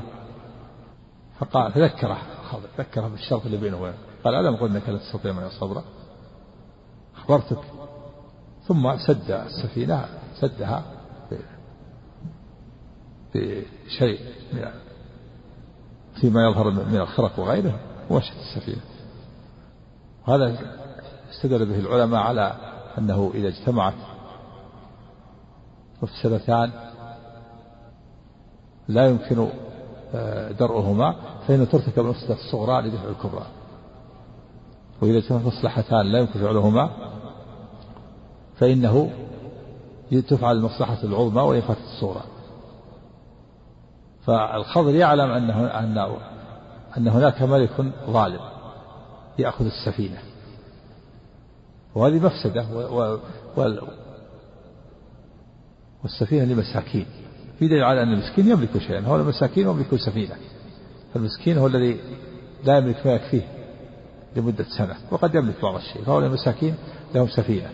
[1.40, 2.18] فقال فذكره
[2.52, 5.84] خضر ذكره بالشرط اللي بينه وبينه قال ألم قل إنك لا تستطيع معي صبرا
[7.22, 7.58] أخبرتك
[8.68, 10.06] ثم سد السفينة
[10.40, 10.84] سدها
[13.36, 14.20] بشيء
[16.16, 17.80] فيما يظهر من الخرق وغيره
[18.10, 18.82] ومشت السفينة.
[20.28, 20.58] وهذا
[21.32, 22.54] استدل به العلماء على
[22.98, 23.94] أنه إذا اجتمعت
[26.02, 26.72] مفسدتان
[28.88, 29.48] لا يمكن
[30.14, 31.16] آه، درءهما
[31.48, 33.46] فإنه ترتكب المفسدة الصغرى لدفع الكبرى.
[35.02, 37.01] وإذا اجتمعت مصلحتان لا يمكن فعلهما.
[38.62, 39.12] فإنه
[40.28, 42.24] تفعل المصلحة العظمى وإن فاتت الصغرى
[44.26, 46.18] فالخضر يعلم أنه أن
[46.98, 48.40] أن هناك ملك ظالم
[49.40, 50.18] يأخذ السفينة.
[51.96, 53.18] وهذه مفسدة و
[53.58, 53.78] و
[56.04, 57.06] والسفينة لمساكين.
[57.60, 59.02] في دليل على أن المسكين يملك شيئا.
[59.02, 60.36] هو المساكين يملك سفينة.
[61.14, 62.00] فالمسكين هو الذي
[62.64, 63.48] لا يملك ما يكفيه
[64.36, 66.04] لمدة سنة وقد يملك بعض الشيء.
[66.04, 66.76] فهو المساكين
[67.16, 67.70] لهم سفينة.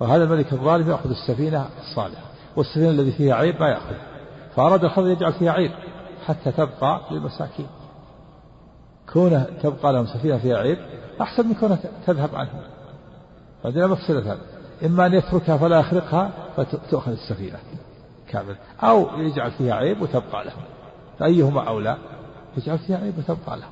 [0.00, 2.22] وهذا الملك الظالم يأخذ السفينة الصالحة
[2.56, 3.94] والسفينة الذي فيها عيب ما يأخذ.
[4.56, 5.70] فأراد الخضر يجعل فيها عيب
[6.26, 7.66] حتى تبقى للمساكين.
[9.12, 10.78] كونه تبقى لهم سفينة فيها عيب
[11.20, 12.60] أحسن من كونها تذهب عنهم.
[13.64, 14.38] عندنا مفسدتان
[14.84, 17.58] إما أن يتركها فلا يخرقها فتؤخذ السفينة
[18.28, 20.52] كامل أو يجعل فيها عيب وتبقى له.
[21.18, 21.96] فأيهما أولى؟
[22.56, 23.66] يجعل فيها عيب وتبقى له.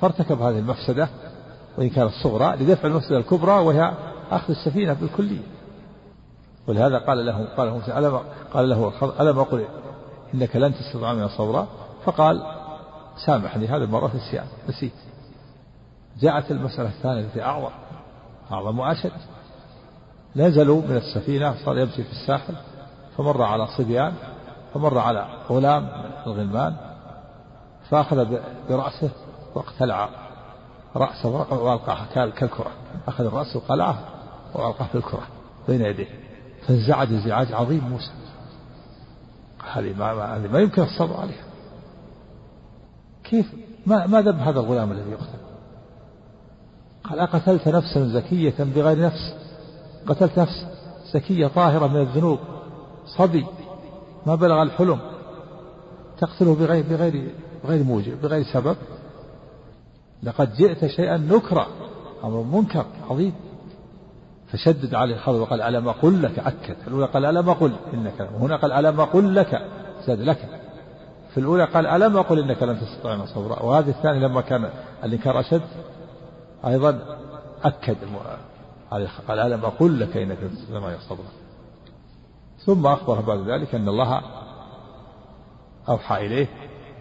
[0.00, 1.08] فارتكب هذه المفسدة
[1.78, 3.92] وإن كانت صغرى لدفع المفسدة الكبرى وهي
[4.30, 5.42] أخذ السفينة بالكلية.
[6.66, 8.20] ولهذا قال له قال موسى ألم
[8.54, 9.64] قال له ألم أقل
[10.34, 11.66] إنك لن تستطيع من صبرا
[12.04, 12.42] فقال
[13.26, 14.92] سامحني هذه المرة نسيان نسيت.
[16.20, 17.70] جاءت المسألة الثانية التي أعظم
[18.52, 19.12] أعظم وأشد.
[20.36, 22.54] نزلوا من السفينة صار يمشي في الساحل
[23.16, 24.14] فمر على صبيان
[24.74, 25.88] فمر على غلام
[26.26, 26.76] الغلمان
[27.90, 28.38] فأخذ
[28.68, 29.10] برأسه
[29.54, 30.08] واقتلع
[30.96, 32.70] رأسه وألقاه كالكرة.
[33.08, 33.98] أخذ الرأس وقلعه.
[34.54, 35.26] وألقاه في الكرة
[35.68, 36.08] بين يديه.
[36.66, 38.10] فانزعج انزعاج عظيم موسى.
[39.72, 41.44] هذه ما, هذه ما يمكن الصبر عليها.
[43.24, 43.52] كيف
[43.86, 45.38] ما ما ذنب هذا الغلام الذي يقتل؟
[47.04, 49.34] قال أقتلت نفسا زكية بغير نفس.
[50.06, 50.66] قتلت نفس
[51.14, 52.38] زكية طاهرة من الذنوب.
[53.06, 53.46] صبي.
[54.26, 55.00] ما بلغ الحلم.
[56.18, 57.34] تقتله بغير بغير
[57.64, 58.76] بغير موجب بغير سبب.
[60.22, 61.66] لقد جئت شيئا نكرا
[62.24, 63.34] أمر منكر عظيم.
[64.52, 66.76] فشدد عليه الخضر وقال ألم أقل لك؟ أكد.
[66.86, 69.62] الأولى قال ألم أقل إنك وهنا قال ألم أقل لك؟
[70.06, 70.48] زاد لك.
[71.30, 74.70] في الأولى قال ألم أقل إنك لن تستطيع صبرا وهذه الثانية لما كان
[75.04, 75.62] الإنكار أشد
[76.66, 77.18] أيضا
[77.64, 77.96] أكد
[79.28, 81.26] قال ألم أقل لك إنك لن تستطيع صبرا
[82.66, 84.22] ثم أخبر بعد ذلك أن الله
[85.88, 86.46] أوحى إليه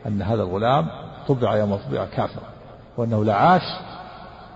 [0.05, 0.87] أن هذا الغلام
[1.27, 2.49] طبع يوم طبع كافرا
[2.97, 3.61] وأنه لعاش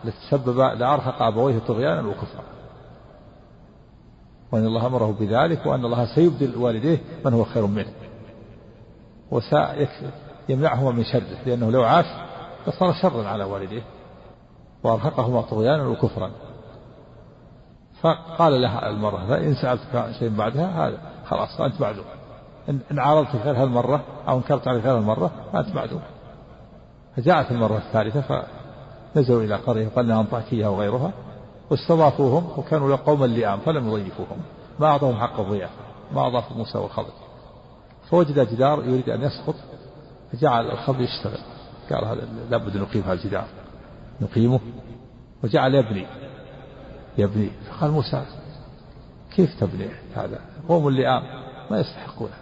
[0.05, 2.43] لتسبب لأرهق أبويه طغيانا وكفرا.
[4.53, 7.93] وأن الله أمره بذلك وأن الله سيبدل والديه من هو خير منه.
[9.31, 12.05] وسيمنعهما من شره لأنه لو عاش
[12.67, 13.83] لصار شرا على والديه
[14.83, 16.31] وأرهقهما طغيانا وكفرا.
[18.01, 22.05] فقال لها المرة فإن سألتك شيء بعدها هذا خلاص أنت معدوم.
[22.69, 26.01] إن عارضت غير هالمرة أو انكرت على غير المرة فأنت معدوم.
[27.15, 28.43] فجاءت المرة الثالثة
[29.15, 31.11] فنزلوا إلى قرية قال أنطاكية وغيرها.
[31.73, 34.37] واستضافوهم وكانوا قوما لئام فلم يضيفوهم.
[34.79, 35.81] ما أعطوهم حق الضيافة
[36.11, 37.13] ما أضافوا موسى والخضر.
[38.09, 39.55] فوجد جدار يريد أن يسقط
[40.31, 41.39] فجعل الخضر يشتغل.
[41.91, 43.45] قال هذا لابد نقيم هذا الجدار.
[44.21, 44.59] نقيمه.
[45.43, 46.05] وجعل يبني.
[47.17, 47.49] يبني.
[47.69, 48.25] فقال موسى
[49.35, 51.23] كيف تبني هذا؟ قوم لئام
[51.71, 52.33] ما يستحقونه.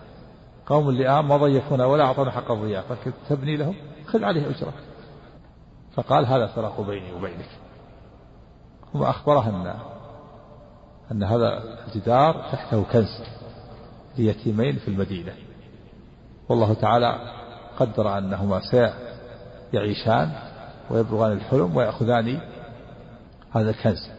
[0.66, 2.98] قوم لئام ما ضيفونا ولا أعطونا حق الضيافة
[3.30, 3.76] تبني لهم
[4.08, 4.74] خذ عليه أجرة
[5.94, 7.61] فقال هذا فراق بيني وبينك.
[8.94, 9.74] ثم أخبره أن
[11.12, 13.24] أن هذا الجدار تحته كنز
[14.18, 15.34] ليتيمين في المدينة.
[16.50, 17.20] والله تعالى
[17.80, 18.62] قدر أنهما
[19.72, 20.32] سيعيشان
[20.90, 22.42] ويبلغان الحلم ويأخذان
[23.52, 24.10] هذا الكنز.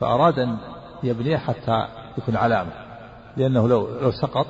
[0.00, 0.58] فأراد أن
[1.02, 1.88] يبنيه حتى
[2.18, 2.72] يكون علامة
[3.36, 4.46] لأنه لو لو سقط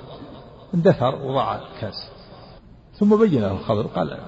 [0.75, 2.09] اندثر وضاع الكنز.
[2.99, 4.19] ثم بين له الخضر قال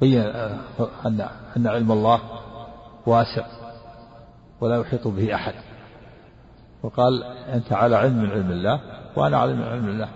[0.00, 0.20] بين
[1.06, 2.20] أن أن علم الله
[3.06, 3.46] واسع
[4.60, 5.54] ولا يحيط به أحد.
[6.82, 8.80] وقال أنت على علم من علم الله
[9.16, 10.08] وأنا على علم من علم الله.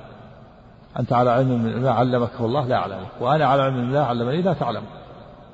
[0.98, 4.42] أنت على علم من ما علمك الله لا أعلمه وأنا على علم من الله علمني
[4.42, 4.82] لا تعلم.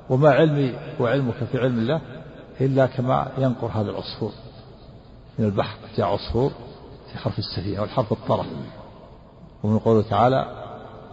[0.09, 2.01] وما علمي وعلمك في علم الله
[2.61, 4.31] إلا كما ينقر هذا العصفور.
[5.39, 6.51] من البحر جاء عصفور
[7.11, 8.45] في حرف السفينة والحرف الطرف.
[9.63, 10.45] ومن قوله تعالى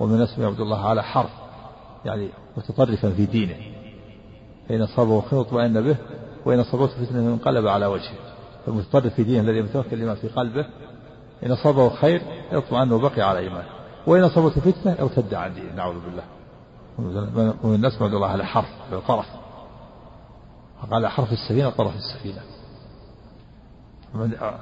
[0.00, 1.30] ومن اسمه عبد الله على حرف.
[2.04, 3.56] يعني متطرفا في دينه.
[4.68, 5.96] فإن أصابه خير اطمأن به
[6.44, 8.14] وإن أصابته فتنة انقلب على وجهه.
[8.66, 10.66] فالمتطرف في دينه الذي يتوكل لما في قلبه
[11.46, 12.22] إن أصابه خير
[12.52, 13.68] اطمأن وبقي على إيمانه.
[14.06, 16.22] وإن أصابته فتنة ارتد عن دينه نعوذ بالله.
[17.62, 19.26] ومن الناس عبد الله على حرف بالطرف
[20.90, 22.40] قال حرف السفينة طرف السفينة.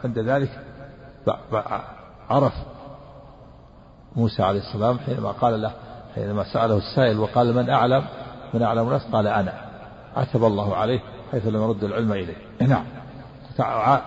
[0.04, 0.64] عند ذلك
[2.28, 2.52] عرف
[4.16, 5.72] موسى عليه السلام حينما قال له
[6.14, 8.04] حينما سأله السائل وقال من أعلم؟
[8.54, 9.69] من أعلم الناس؟ قال أنا.
[10.16, 11.00] عتب الله عليه
[11.32, 12.36] حيث لم يرد العلم إليه.
[12.60, 12.84] نعم.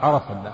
[0.02, 0.52] عرف أن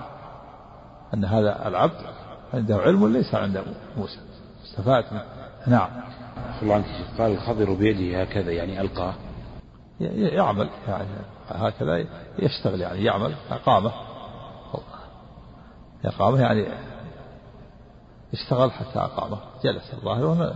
[1.14, 2.06] أن هذا العبد
[2.54, 3.64] عنده علم ليس عند
[3.96, 4.18] موسى.
[4.64, 5.04] استفاد
[5.66, 5.88] نعم.
[6.62, 6.84] الله عنك
[7.18, 9.14] قال الخضر بيده هكذا يعني ألقاه.
[10.00, 10.68] يعمل.
[10.88, 11.08] يعني
[11.48, 12.06] هكذا
[12.38, 13.92] يشتغل يعني يعمل أقامه.
[16.04, 16.66] إقامة يعني
[18.32, 19.38] اشتغل حتى أقامه.
[19.64, 20.54] جلس الظاهر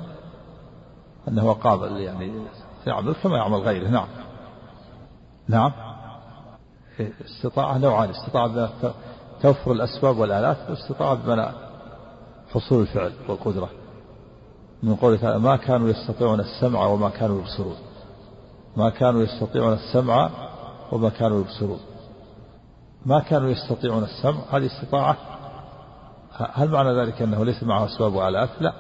[1.29, 2.33] أنه قابل يعني
[2.87, 3.89] يعمل كما يعمل غيره.
[3.89, 4.07] نعم.
[5.49, 5.73] نعم.
[7.01, 8.71] استطاعة نوعان استطاعة
[9.43, 11.53] توفر الأسباب والآلات واستطاعة بمنع
[12.55, 13.69] حصول الفعل والقدرة.
[14.83, 17.77] من قوله تعالى ما كانوا يستطيعون السمع وما كانوا يبصرون.
[18.77, 20.31] ما كانوا يستطيعون السمع
[20.93, 21.81] وما كانوا يبصرون.
[23.07, 25.17] ما كانوا يستطيعون السمع هذه استطاعة.
[26.33, 28.73] هل معنى ذلك أنه ليس معه أسباب وآلات؟ لا.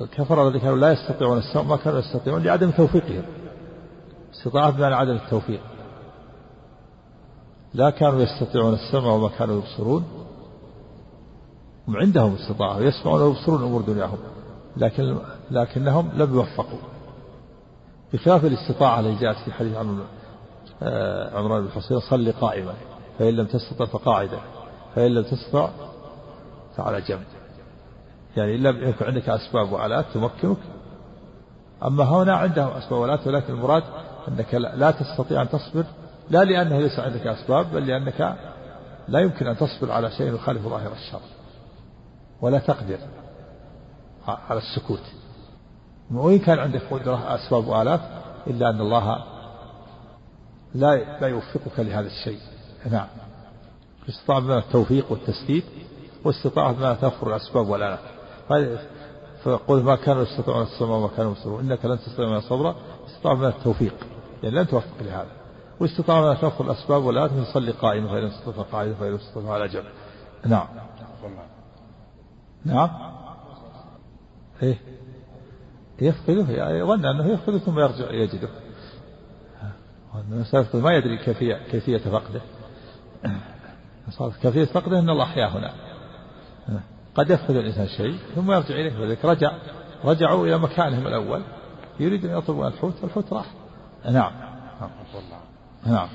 [0.00, 3.24] الكفر الذين كانوا لا يستطيعون السمع ما كانوا يستطيعون لعدم توفيقهم.
[4.32, 5.60] استطاعة بمعنى عدم التوفيق.
[7.74, 10.04] لا كانوا يستطيعون السمع وما كانوا يبصرون.
[11.88, 14.18] هم عندهم استطاعة يسمعون ويبصرون أمور دنياهم
[14.76, 15.18] لكن
[15.50, 16.78] لكنهم لم يوفقوا.
[18.12, 19.76] بخلاف الاستطاعة التي جاءت في حديث
[20.82, 22.74] آه، عمران بن الحصين صل قائما
[23.18, 24.38] فإن لم تستطع فقاعدا
[24.94, 25.70] فإن لم تستطع
[26.76, 27.24] فعلى جنب.
[28.36, 30.56] يعني لم يكن عندك أسباب وآلات تمكنك.
[31.84, 33.82] أما هنا عندهم أسباب وآلات ولكن المراد
[34.28, 35.84] أنك لا تستطيع أن تصبر
[36.30, 38.36] لا لأنه ليس عندك أسباب بل لأنك
[39.08, 41.20] لا يمكن أن تصبر على شيء يخالف ظاهر الشر
[42.40, 42.98] ولا تقدر
[44.26, 45.02] على السكوت.
[46.10, 48.00] وإن كان عندك قدرة أسباب وآلات
[48.46, 49.24] إلا أن الله
[50.74, 52.38] لا لا يوفقك لهذا الشيء.
[52.90, 53.06] نعم.
[54.08, 55.64] استطاع بنا التوفيق والتسديد
[56.24, 57.98] واستطاع بنا توفر الأسباب والآلات.
[59.44, 62.74] فيقول ما كانوا يستطيعون السماء وما كانوا يستطيعون إنك لن تستطيع من الصبر
[63.06, 63.94] استطاع بنا التوفيق.
[64.42, 65.30] يعني لن توفق لهذا.
[65.80, 69.84] واستطاع توفر الأسباب والآلات من صلي قائما فإن استطاع قاعدا فإن استطاع على جنب.
[70.46, 70.66] نعم.
[72.64, 72.90] نعم.
[74.62, 74.78] إيه.
[76.00, 78.48] يفقده يعني يظن أنه يفقده ثم يرجع يجده.
[80.74, 82.40] ما يدري كيفية كيفية فقده.
[84.42, 85.72] كيفية فقده إن الله أحياه هنا.
[87.14, 89.00] قد يفقد الإنسان شيء ثم يرجع إليه.
[89.00, 89.52] ولذلك رجع
[90.04, 91.42] رجعوا إلى مكانهم الأول.
[92.00, 93.46] يريد ان يطلبوا الحوت والحوت راح.
[94.10, 94.32] نعم.
[95.86, 96.08] نعم.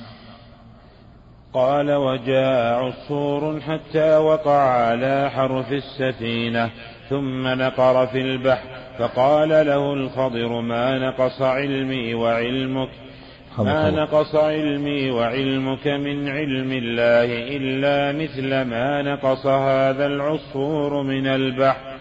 [1.54, 6.70] قال وجاء عصفور حتى وقع على حرف السفينة
[7.10, 8.68] ثم نقر في البحر
[9.00, 12.90] فقال له الخضر ما نقص علمي وعلمك
[13.58, 21.97] ما نقص علمي وعلمك من علم الله إلا مثل ما نقص هذا العصفور من البحر.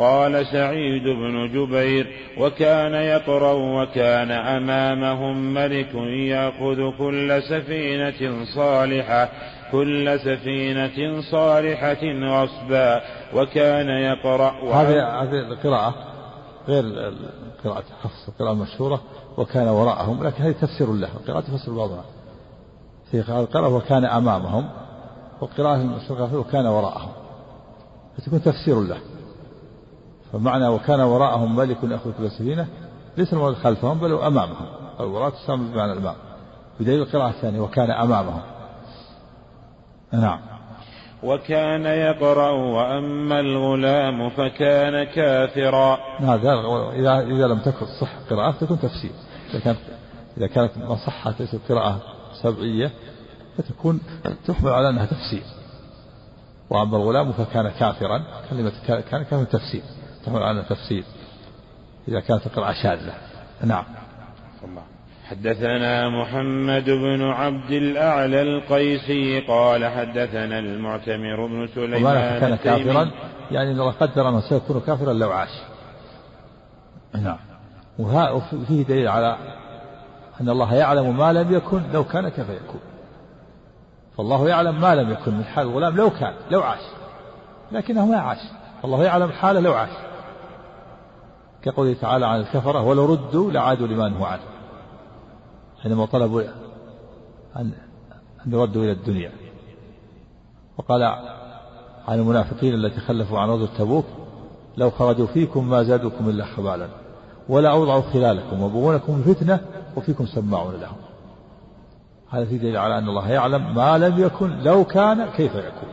[0.00, 2.06] قال سعيد بن جبير
[2.38, 9.28] وكان يقرأ وكان أمامهم ملك يأخذ كل سفينة صالحة
[9.72, 13.00] كل سفينة صالحة غصبا
[13.34, 15.94] وكان يقرأ هذه هذه القراءة
[16.68, 16.84] غير
[17.64, 19.00] قراءة حفص القراءة المشهورة
[19.36, 22.04] وكان وراءهم لكن هذه تفسير له القراءة تفسر بعضها
[23.10, 24.68] في القراءة وكان أمامهم
[25.40, 27.10] والقراءة المشهورة وكان وراءهم
[28.18, 28.98] فتكون تفسير له.
[30.32, 32.66] فمعنى وكان وراءهم ملك يأخذ كل سفينة
[33.16, 34.66] ليس المراد خلفهم بل أمامهم.
[35.00, 36.14] الوراء تسمى بمعنى الأمام.
[36.80, 38.42] بدليل القراءة الثانية وكان أمامهم.
[40.12, 40.40] نعم.
[41.22, 45.98] وكان يقرأ وأما الغلام فكان كافرا.
[46.18, 46.52] هذا
[46.92, 49.10] إذا إذا لم تكن صح قراءة تكون تفسير.
[49.50, 49.78] إذا كانت
[50.38, 52.00] إذا كانت مصحة ليست قراءة
[52.42, 52.90] سبعية
[53.58, 54.00] فتكون
[54.46, 55.42] تحمل على أنها تفسير.
[56.70, 59.82] وأما الغلام فكان كافرا كلمة كان كان تفسير.
[60.24, 61.04] تحمل على تفسير
[62.08, 63.12] إذا كانت القراءة شاذة.
[63.64, 63.84] نعم.
[64.64, 64.82] الله
[65.28, 73.10] حدثنا محمد بن عبد الأعلى القيسي قال حدثنا المعتمر بن سليمان كان كافرا
[73.50, 75.48] يعني الله قدر أنه سيكون كافرا لو عاش.
[77.14, 77.38] نعم.
[77.98, 79.36] وفيه دليل على
[80.40, 82.80] أن الله يعلم ما لم يكن لو كان كيف يكون.
[84.16, 86.82] فالله يعلم ما لم يكن من حال الغلام لو كان لو عاش.
[87.72, 88.38] لكنه ما عاش.
[88.84, 89.90] الله يعلم حاله لو عاش.
[91.62, 94.42] كقوله تعالى عن الكفرة ولو ردوا لعادوا لما نهوا عنه.
[95.82, 96.42] حينما طلبوا
[97.56, 97.72] أن
[98.46, 99.32] أن يردوا إلى الدنيا.
[100.78, 101.02] وقال
[102.08, 104.04] عن المنافقين التي خلفوا عن غزوة تبوك
[104.76, 106.88] لو خرجوا فيكم ما زادوكم إلا خبالا
[107.48, 109.60] ولا أوضعوا خلالكم وبغونكم الفتنة
[109.96, 110.96] وفيكم سماعون لهم.
[112.30, 115.88] هذا في دليل على أن الله يعلم ما لم يكن لو كان كيف يكون.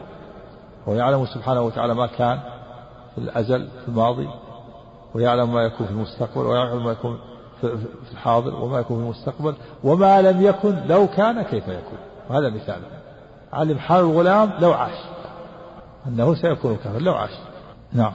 [0.87, 2.39] هو يعلم سبحانه وتعالى ما كان
[3.15, 4.27] في الأزل في الماضي
[5.17, 7.19] ويعلم ما يكون في المستقبل ويعلم ما يكون
[7.61, 9.53] في الحاضر وما يكون في المستقبل
[9.83, 11.97] وما لم يكن لو كان كيف يكون.
[12.29, 12.81] وهذا مثال.
[13.53, 14.97] علم حال الغلام لو عاش.
[16.07, 17.31] أنه سيكون كافر لو عاش.
[17.93, 18.11] نعم.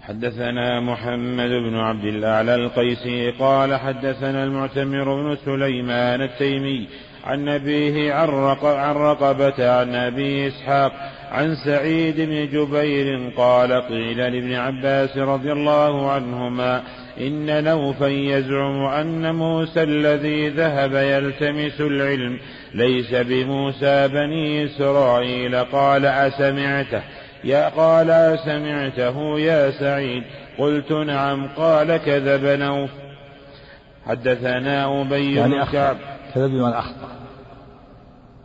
[0.00, 6.88] حدثنا محمد بن عبد الأعلى القيسي قال حدثنا المعتمر بن سليمان التيمي
[7.24, 8.28] عن أبيه عن,
[8.64, 10.92] عن رقبة عن أبي إسحاق
[11.30, 16.82] عن سعيد بن جبير قال قيل لابن عباس رضي الله عنهما
[17.20, 22.38] إن نوفا يزعم أن موسى الذي ذهب يلتمس العلم
[22.74, 25.56] ليس بموسى بني إسرائيل.
[25.56, 27.02] قال أسمعته؟
[27.44, 30.22] يا قال أسمعته يا سعيد.
[30.58, 31.48] قلت نعم.
[31.56, 32.90] قال كذب نوف.
[34.06, 35.96] حدثنا أبي يعني بن كعب
[36.34, 37.08] كذب بمعنى أخطأ.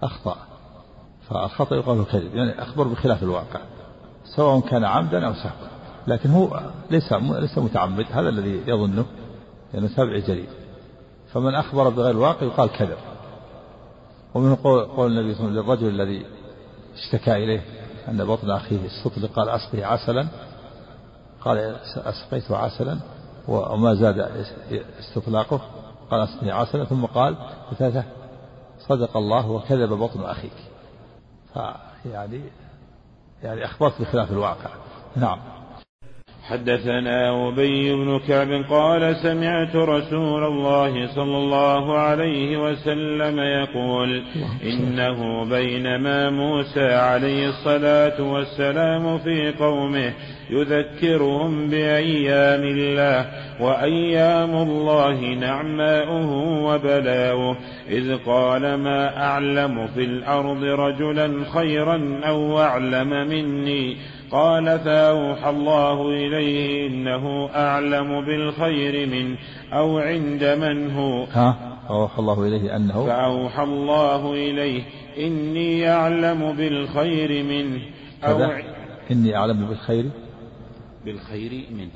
[0.04, 0.53] أخطأ.
[1.30, 3.60] فالخطأ يقال كذب يعني أخبر بخلاف الواقع
[4.36, 5.74] سواء كان عمدا أو سهوا
[6.08, 6.60] لكن هو
[6.92, 9.06] ليس ليس متعمد هذا الذي يظنه
[9.74, 10.48] لأنه سبع جليل.
[11.34, 12.98] فمن أخبر بغير الواقع يقال كذب.
[14.34, 16.26] ومن قول, قول النبي صلى الله عليه وسلم للرجل الذي
[16.96, 17.62] اشتكى إليه
[18.08, 20.28] أن بطن أخيه استطلق قال أسقي عسلا.
[21.42, 23.00] قال أسقيته عسلا
[23.48, 24.46] وما زاد
[25.00, 25.62] استطلاقه
[26.12, 26.86] قال أسقي عسلا.
[26.86, 27.36] ثم قال
[27.72, 28.04] بثلاثة
[28.80, 30.73] صدق الله وكذب بطن أخيك.
[31.54, 32.42] فيعني
[33.44, 34.70] يعني أخبرت بخلاف الواقع.
[35.16, 35.40] نعم.
[36.50, 44.24] حدثنا أبي بن كعب قال سمعت رسول الله صلى الله عليه وسلم يقول
[44.64, 50.14] إنه بينما موسى عليه الصلاة والسلام في قومه
[50.50, 53.26] يذكرهم بأيام الله
[53.60, 56.32] وأيام الله نعماؤه
[56.64, 57.58] وبلاؤه
[57.90, 63.98] إذ قال ما أعلم في الأرض رجلا خيرا أو أعلم مني؟
[64.32, 69.38] قال فأوحى الله إليه إنه أعلم بالخير منه
[69.74, 71.24] أو عند من هو.
[71.24, 74.84] ها؟ أوحى الله إليه أنه فأوحى الله إليه
[75.18, 77.82] إني أعلم بالخير منه
[78.24, 78.52] أو
[79.12, 80.10] إني أعلم بالخير
[81.06, 81.90] بالخير منه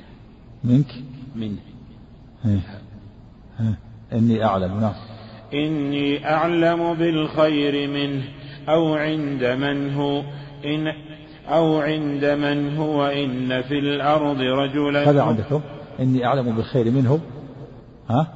[0.64, 0.94] منك؟
[1.36, 1.58] منه
[2.42, 2.58] هي.
[3.58, 3.74] هي.
[4.12, 4.80] إني أعلم.
[4.80, 4.94] نعم.
[5.54, 8.22] إني أعلم بالخير منه
[8.68, 10.22] أو عند من هو.
[10.64, 10.92] إن
[11.50, 15.10] أو عند من هو إن في الأرض رجلا.
[15.10, 15.60] هذا عندكم؟
[16.00, 17.20] إني أعلم بالخير منه
[18.10, 18.26] ها؟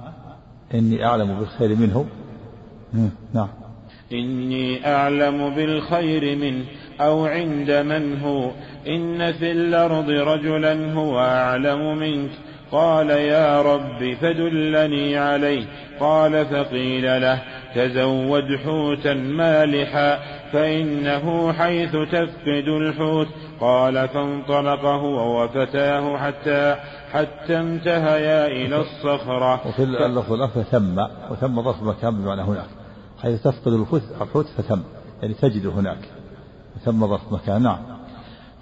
[0.74, 2.06] إني أعلم بالخير منه
[3.34, 3.48] نعم.
[4.12, 6.64] إني أعلم بالخير منه
[7.00, 8.50] أو عند من هو
[8.88, 12.30] إن في الأرض رجلا هو أعلم منك.
[12.72, 15.64] قال يا رب فدلني عليه.
[16.00, 17.42] قال فقيل له
[17.74, 20.18] تزود حوتا مالحا.
[20.52, 23.28] فإنه حيث تفقد الحوت.
[23.60, 26.76] قال فانطلق هو وفتاه حتى
[27.12, 29.66] حتى انتهيا إلى الصخرة.
[29.68, 30.98] وفي اللفظ الآخر ثم
[31.30, 32.66] وثم ظرف مكان بمعنى هناك.
[33.22, 33.72] حيث تفقد
[34.20, 34.80] الحوت فثم.
[35.22, 35.98] يعني تجد هناك.
[36.84, 37.62] ثم ظرف مكان.
[37.62, 37.78] نعم.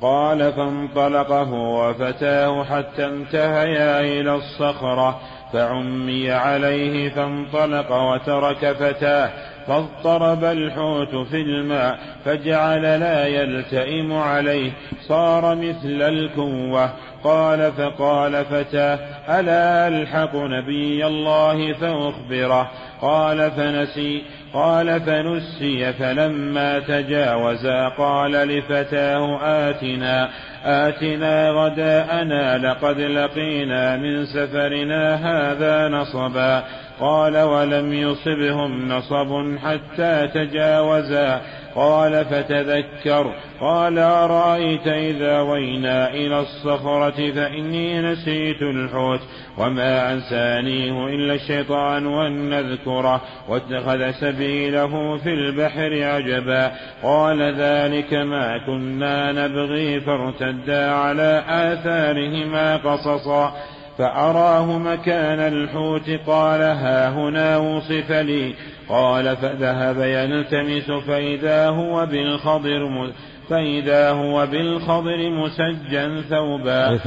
[0.02, 5.20] قال فانطلق هو وفتاه حتى انتهيا إلى الصخرة.
[5.52, 9.49] فعمي عليه فانطلق وترك فتاه.
[9.66, 14.70] فاضطرب الحوت في الماء فجعل لا يلتئم عليه
[15.08, 16.90] صار مثل الكوة.
[17.24, 18.98] قال فقال فتاه
[19.28, 22.70] ألا ألحق نبي الله فأخبره؟
[23.02, 24.22] قال فنسي.
[24.54, 30.28] قال فنسي فلما تجاوزا قال لفتاه آتنا
[30.64, 36.64] آتنا غداءنا لقد لقينا من سفرنا هذا نصبا.
[37.00, 41.40] قال ولم يصبهم نصب حتى تجاوزا.
[41.74, 43.34] قال فتذكر.
[43.60, 49.20] قال أرأيت إذا وينا إلى الصخرة فإني نسيت الحوت
[49.58, 56.72] وما أنسانيه إلا الشيطان وأن نذكره واتخذ سبيله في البحر عجبا.
[57.02, 63.52] قال ذلك ما كنا نبغي فارتدا على آثارهما قصصا.
[64.00, 68.54] فأراه مكان الحوت قال ها هنا وصف لي
[68.88, 73.12] قال فذهب يلتمس فإذا هو بالخضر
[73.50, 76.98] فإذا هو بالخضر مسجا ثوبا.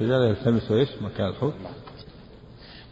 [0.00, 1.54] يلتمس إيش مكان الحوت؟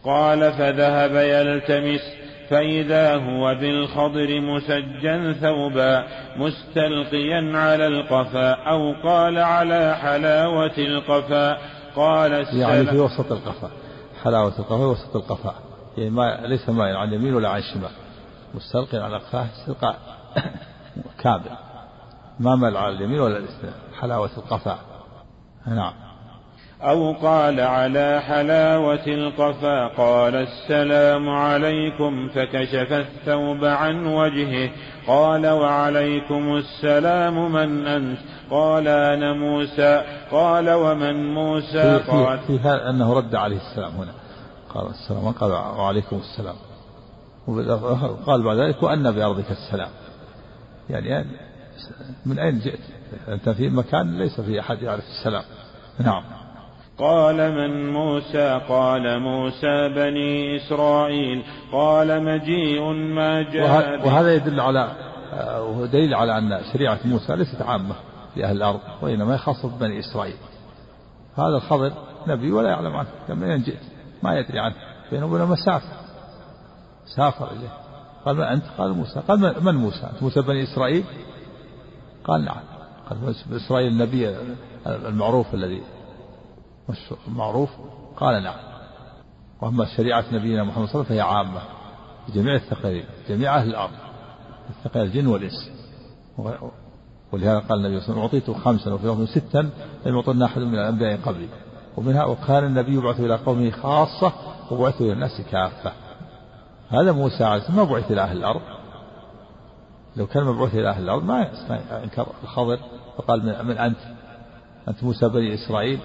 [0.03, 2.01] قال فذهب يلتمس
[2.49, 6.03] فإذا هو بالخضر مسجا ثوبا
[6.37, 11.76] مستلقيا على القفا أو قال على حلاوة القفا.
[11.97, 13.69] قال يعني في وسط القفا.
[14.23, 15.53] حلاوة القفا وسط القفا.
[15.97, 17.89] يعني ما ليس مائل عن يمين ولا عن شمال.
[18.53, 19.97] مستلقي على قفاه استلقاء
[21.23, 21.51] كامل.
[22.39, 24.77] ما مل على اليمين ولا اليسار حلاوة القفا.
[25.67, 25.93] نعم.
[26.81, 34.69] أو قال على حلاوة القفا قال السلام عليكم فكشف الثوب عن وجهه.
[35.07, 42.39] قال وعليكم السلام من أنت؟ قال أنا موسى قال ومن موسى؟ قال.
[42.39, 44.11] في, في أنه رد عليه السلام هنا.
[44.73, 46.55] قال السلام قال وعليكم السلام.
[48.25, 49.89] قال بعد ذلك وأن بأرضك السلام.
[50.89, 51.25] يعني
[52.25, 52.79] من أين جئت؟
[53.27, 55.43] أنت في مكان ليس فيه أحد يعرف السلام.
[55.99, 56.23] نعم.
[56.97, 61.43] قال من موسى؟ قال موسى بني إسرائيل.
[61.71, 64.91] قال مجيء ما جاء وهذا يدل على
[65.91, 67.95] دليل على أن شريعة موسى ليست عامة.
[68.37, 70.37] لأهل الأرض وإنما خاصة ببني إسرائيل.
[71.35, 71.93] هذا الخضر
[72.27, 73.81] نبي ولا يعلم عنه أين جئت
[74.23, 74.75] ما يدري عنه.
[75.11, 75.89] بينه وبين مسافة
[77.15, 77.69] سافر إليه.
[78.25, 79.19] قال من أنت؟ قال موسى.
[79.19, 81.03] قال من موسى؟ أنت موسى بني إسرائيل؟
[82.23, 82.61] قال نعم.
[83.09, 84.37] قال إسرائيل النبي
[84.87, 85.83] المعروف الذي
[87.27, 87.69] معروف؟
[88.17, 88.59] قال نعم.
[89.61, 91.61] وأما شريعة نبينا محمد صلى الله عليه وسلم فهي عامة
[92.29, 93.91] لجميع الثقلين جميع أهل الأرض
[94.69, 95.69] الثقل الجن والإنس.
[97.31, 99.69] ولهذا قال النبي صلى الله عليه وسلم أعطيت خمسا وفي لفظ ستا
[100.05, 101.47] لم يعطنا أحد من الأنبياء قبلي.
[101.97, 104.33] ومنها وكان النبي يبعث إلى قومه خاصة
[104.71, 105.91] وبعث إلى الناس كافة.
[106.89, 108.61] هذا موسى عليه السلام ما بعث إلى أهل الأرض.
[110.15, 111.51] لو كان مبعوث إلى أهل الأرض ما
[112.03, 112.79] انكر الخضر
[113.17, 113.99] فقال من, من أنت؟
[114.87, 115.99] أنت موسى بني إسرائيل.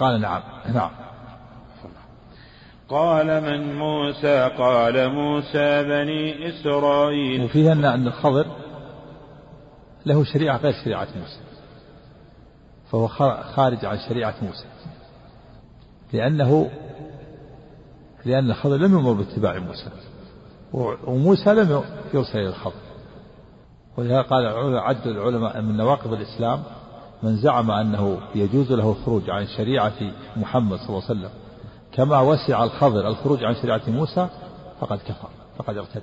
[0.00, 0.42] قال نعم
[0.74, 0.90] نعم.
[2.88, 7.44] قال من موسى؟ قال موسى بني إسرائيل.
[7.44, 8.46] وفيه أن أن الخضر
[10.06, 11.40] له شريعة غير شريعة موسى
[12.90, 13.08] فهو
[13.42, 14.66] خارج عن شريعة موسى.
[16.12, 16.70] لأنه
[18.24, 19.90] لأن الخضر لم يمر باتباع موسى
[21.06, 21.82] وموسى لم
[22.14, 22.84] يرسل إلى الخضر.
[23.96, 24.46] ولهذا قال
[24.78, 26.62] عد العلماء من نواقض الإسلام
[27.22, 31.43] من زعم أنه يجوز له الخروج عن شريعة محمد صلى الله عليه وسلم.
[31.94, 34.28] كما وسع الخضر الخروج عن شريعة موسى
[34.80, 35.28] فقد كفر
[35.58, 36.02] فقد ارتد.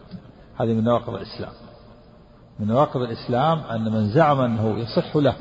[0.58, 1.52] هذه من نواقض الإسلام.
[2.60, 5.36] من نواقض الإسلام أن من زعم أنه يصح له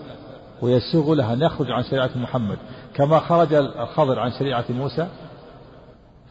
[0.62, 2.58] ويسوغ له أن يخرج عن شريعة محمد
[2.94, 5.08] كما خرج الخضر عن شريعة موسى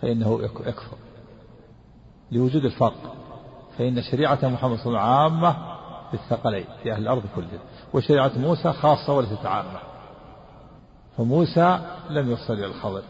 [0.02, 0.98] فإنه يكفر.
[2.32, 3.16] لوجود الفرق
[3.78, 5.56] فإن شريعة محمد صلى الله عليه وسلم عامة
[6.14, 7.60] للثقلين في أهل الأرض كلهم
[7.94, 9.80] وشريعة موسى خاصة وليست عامة.
[11.18, 13.02] فموسى لم يصل إلى الخضر.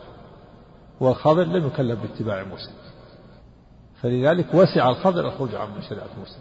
[0.99, 2.69] والخضر لم يكلف باتباع موسى
[4.01, 6.37] فلذلك وسع الخضر الخروج عن شريعة موسى.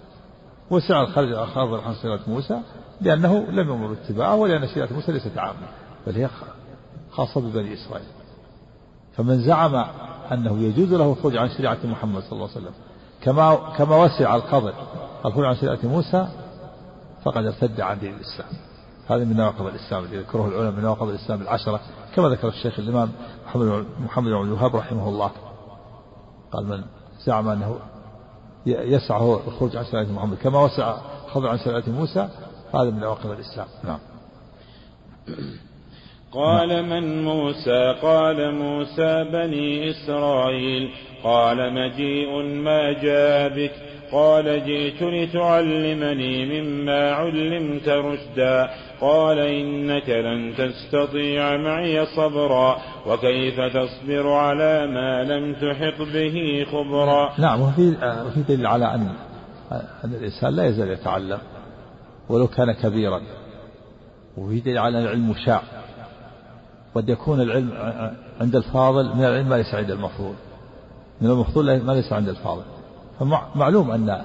[0.70, 2.61] وسع الخضر عن شريعة موسى
[3.00, 5.68] لأنه لم يمر باتباعه ولأن شريعة موسى ليست عامة
[6.06, 6.28] بل هي
[7.11, 8.06] خاصة ببني إسرائيل.
[9.16, 9.74] فمن زعم
[10.32, 12.74] أنه يجوز له الخروج عن شريعة محمد صلى الله عليه وسلم
[13.22, 14.74] كما كما وسع الخضر
[15.24, 16.28] الخروج عن شريعة موسى
[17.24, 18.48] فقد ارتد عن دين الإسلام.
[19.09, 21.80] هذا من نواقض الإسلام الذي ذكره العلماء من نواقض الإسلام العشرة
[22.19, 23.12] كما ذكر الشيخ الإمام
[23.47, 25.31] محمد محمد بن الوهاب رحمه الله.
[26.53, 26.85] قال من
[27.25, 27.79] زعم أنه
[28.66, 30.97] يسعه الخروج عن شريعة محمد كما وسع
[31.27, 32.29] الخروج عن شريعة موسى
[32.75, 33.66] هذا من نواقض الإسلام.
[33.85, 33.99] نعم.
[36.33, 40.91] قال من موسى؟ قال موسى بني إسرائيل.
[41.25, 43.88] قال مجيء ما جاء بك.
[44.12, 48.70] قال جئت لتعلمني مما علمت رشدا.
[49.00, 52.78] قال إنك لن تستطيع معي صبرا.
[53.06, 57.96] وكيف تصبر على ما لم تحط به خبرا؟ نعم وفي
[58.26, 59.09] وفي دليل على أن
[60.04, 61.38] أن الإنسان لا يزال يتعلم
[62.28, 63.20] ولو كان كبيرا.
[64.36, 65.62] وفي دليل على العلم شاع.
[66.94, 67.70] قد يكون العلم
[68.40, 70.34] عند الفاضل من العلم ما ليس عند المفضول
[71.20, 72.62] من المفضول ما ليس عند الفاضل.
[73.21, 74.23] فمعلوم أن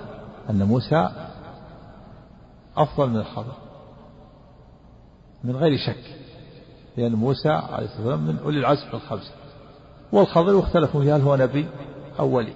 [0.50, 1.10] أن موسى
[2.78, 3.54] أفضل من الخضر
[5.44, 6.04] من غير شك.
[6.98, 9.32] لأن موسى عليه الصلاة والسلام من أولي العزم الخمسة.
[10.12, 11.68] والخضر اختلفوا فيه هل هو نبي
[12.20, 12.54] أو ولي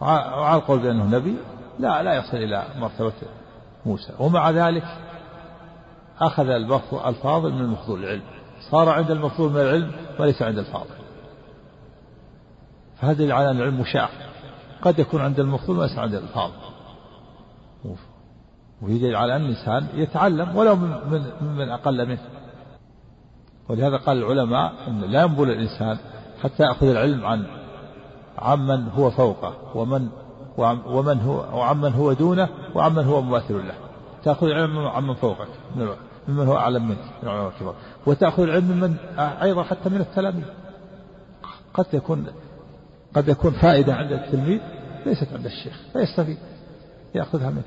[0.00, 1.36] وعلى القول بأنه نبي.
[1.78, 3.12] لا لا يصل إلى مرتبة
[3.86, 4.12] موسى.
[4.18, 4.84] ومع ذلك
[6.20, 6.48] أخذ
[7.06, 8.22] الفاضل من المفضول العلم.
[8.70, 10.94] صار عند المطلوب من العلم وليس عند الفاضل.
[12.96, 14.08] فهذا على أن العلم مشاع.
[14.82, 16.52] قد يكون عند المطلوب وليس عند الفاضل.
[18.82, 21.22] ويدل على أن الإنسان يتعلم ولو من, من,
[21.56, 22.20] من أقل منه.
[23.68, 25.98] ولهذا قال العلماء أن لا ينبل الإنسان
[26.42, 27.46] حتى يأخذ العلم عن
[28.38, 30.08] عمن هو فوقه ومن
[30.86, 33.74] ومن هو وعمن هو دونه وعمن هو مماثل له.
[34.24, 35.48] تأخذ العلم عمن فوقك
[36.28, 37.74] ممن هو أعلم منك من العلماء الكبار
[38.06, 40.44] وتأخذ العلم ممن أيضا حتى من التلاميذ.
[41.74, 42.26] قد يكون
[43.14, 44.60] قد يكون فائدة عند التلميذ
[45.06, 46.38] ليست عند الشيخ فيستفيد
[47.14, 47.64] يأخذها منه.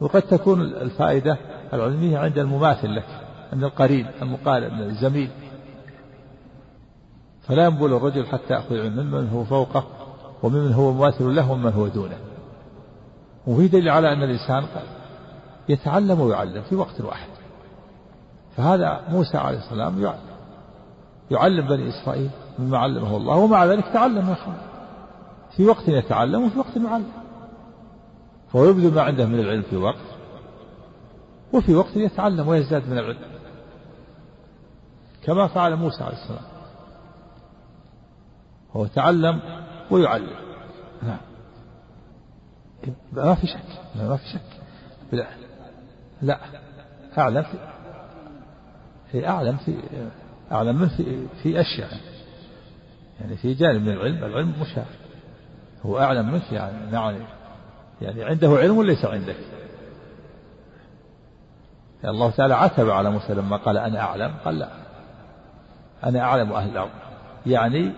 [0.00, 1.38] وقد تكون الفائدة
[1.72, 3.06] العلمية عند المماثل لك
[3.52, 5.30] عند القرين المقارن الزميل.
[7.42, 9.84] فلا ينبل الرجل حتى يأخذ العلم ممن هو فوقه
[10.42, 12.16] وممن هو مماثل له ومن هو دونه.
[13.46, 14.64] وفي دليل على أن الإنسان
[15.68, 17.28] يتعلم ويعلم في وقت واحد.
[18.56, 20.14] فهذا موسى عليه السلام
[21.30, 24.36] يعلم بني إسرائيل مما علمه الله ومع ذلك تعلم يا
[25.56, 27.12] في وقت يتعلم وفي وقت يعلم
[28.52, 30.14] فهو يبذل ما عنده من العلم في وقت
[31.52, 33.34] وفي وقت يتعلم ويزداد من العلم.
[35.22, 36.44] كما فعل موسى عليه السلام.
[38.72, 39.40] هو تعلم
[39.90, 40.36] ويعلم.
[41.02, 41.20] نعم.
[43.12, 44.60] ما في شك ما في شك.
[45.12, 45.26] لا
[46.22, 46.40] لا
[47.18, 47.58] أعلم في,
[49.12, 49.76] في أعلم في
[50.52, 51.90] أعلم من في في أشياء.
[53.20, 55.03] يعني في جانب من العلم العلم مشاهد
[55.86, 57.18] هو أعلم منك يعني يعني
[58.02, 59.36] يعني عنده علم وليس عندك
[62.02, 64.68] يعني الله تعالى عتب على موسى لما قال أنا أعلم قال لا.
[66.04, 66.90] أنا أعلم أهل الأرض.
[67.46, 67.92] يعني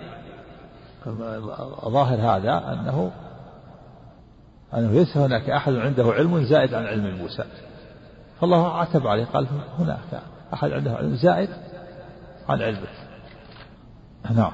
[1.85, 3.11] ظاهر هذا أنه
[4.75, 7.45] أنه ليس هناك أحد عنده علم زائد عن علم موسى.
[8.41, 9.47] فالله عتب عليه قال
[9.79, 10.23] هناك
[10.55, 11.51] أحد عنده علم زائد
[12.49, 12.89] عن علمك
[14.35, 14.53] نعم.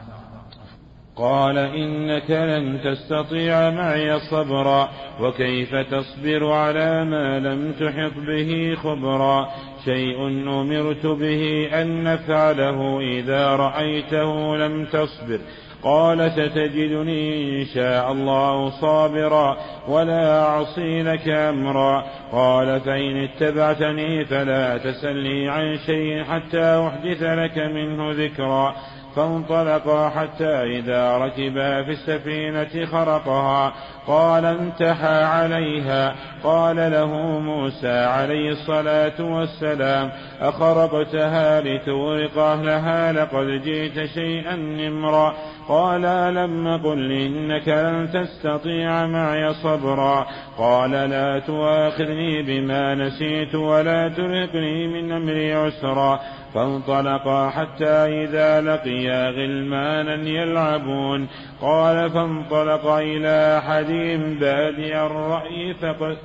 [1.16, 4.88] قال إنك لن تستطيع معي صبرا
[5.20, 9.48] وكيف تصبر على ما لم تحط به خبرا
[9.84, 10.26] شيء
[10.60, 15.38] أمرت به أن نفعله إذا رأيته لم تصبر
[15.82, 19.56] قال ستجدني إن شاء الله صابرا
[19.88, 28.10] ولا أعصي لك أمرا قال فإن اتبعتني فلا تسلني عن شيء حتى أحدث لك منه
[28.10, 28.74] ذكرا
[29.16, 33.72] فانطلقا حتى إذا ركبا في السفينة خرقها.
[34.06, 36.14] قال انتحى عليها.
[36.44, 40.10] قال له موسى عليه الصلاة والسلام
[40.40, 45.34] أخرقتها لتورق أهلها؟ لقد جئت شيئا نمرا.
[45.68, 50.26] قال ألم قل إنك لن تستطيع معي صبرا؟
[50.58, 56.20] قال لا تواخذني بما نسيت ولا ترهقني من أمري عسرا.
[56.54, 61.28] فانطلقا حتى إذا لقيا غلمانا يلعبون.
[61.60, 66.16] قال فانطلق إلى أحدهم بادي الرأي فقد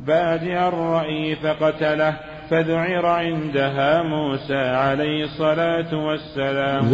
[0.00, 2.16] بادي الرأي فقتله
[2.50, 6.86] فذعر عندها موسى عليه الصلاة والسلام.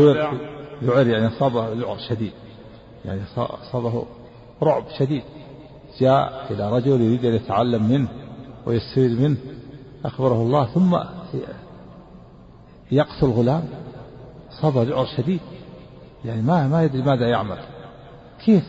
[0.83, 2.33] ذعر يعني صابه ذعر شديد.
[3.05, 3.21] يعني
[3.73, 4.07] صابه
[4.63, 5.23] رعب شديد.
[6.01, 8.09] جاء إلى رجل يريد أن يتعلم منه
[8.67, 9.37] ويستفيد منه.
[10.05, 10.67] أخبره الله.
[10.67, 10.99] ثم
[12.93, 13.64] يقتل غلام
[14.62, 15.41] صبر ذعر شديد.
[16.24, 17.59] يعني ما ما يدري ماذا يعمل.
[18.45, 18.64] كيف؟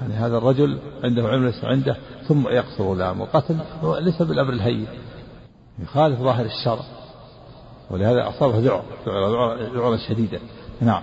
[0.00, 1.96] يعني هذا الرجل عنده علم ليس عنده
[2.28, 3.56] ثم يقتل غلام وقتل
[4.00, 4.86] ليس بالأمر الهين.
[5.82, 6.84] يخالف ظاهر الشرع.
[7.90, 8.82] ولهذا أصابه ذعر
[9.74, 10.40] ذعرا شديدا.
[10.80, 11.02] نعم.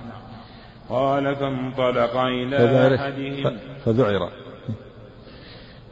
[0.89, 3.57] قال فانطلق إلى أحدهم.
[3.85, 4.29] فذعر.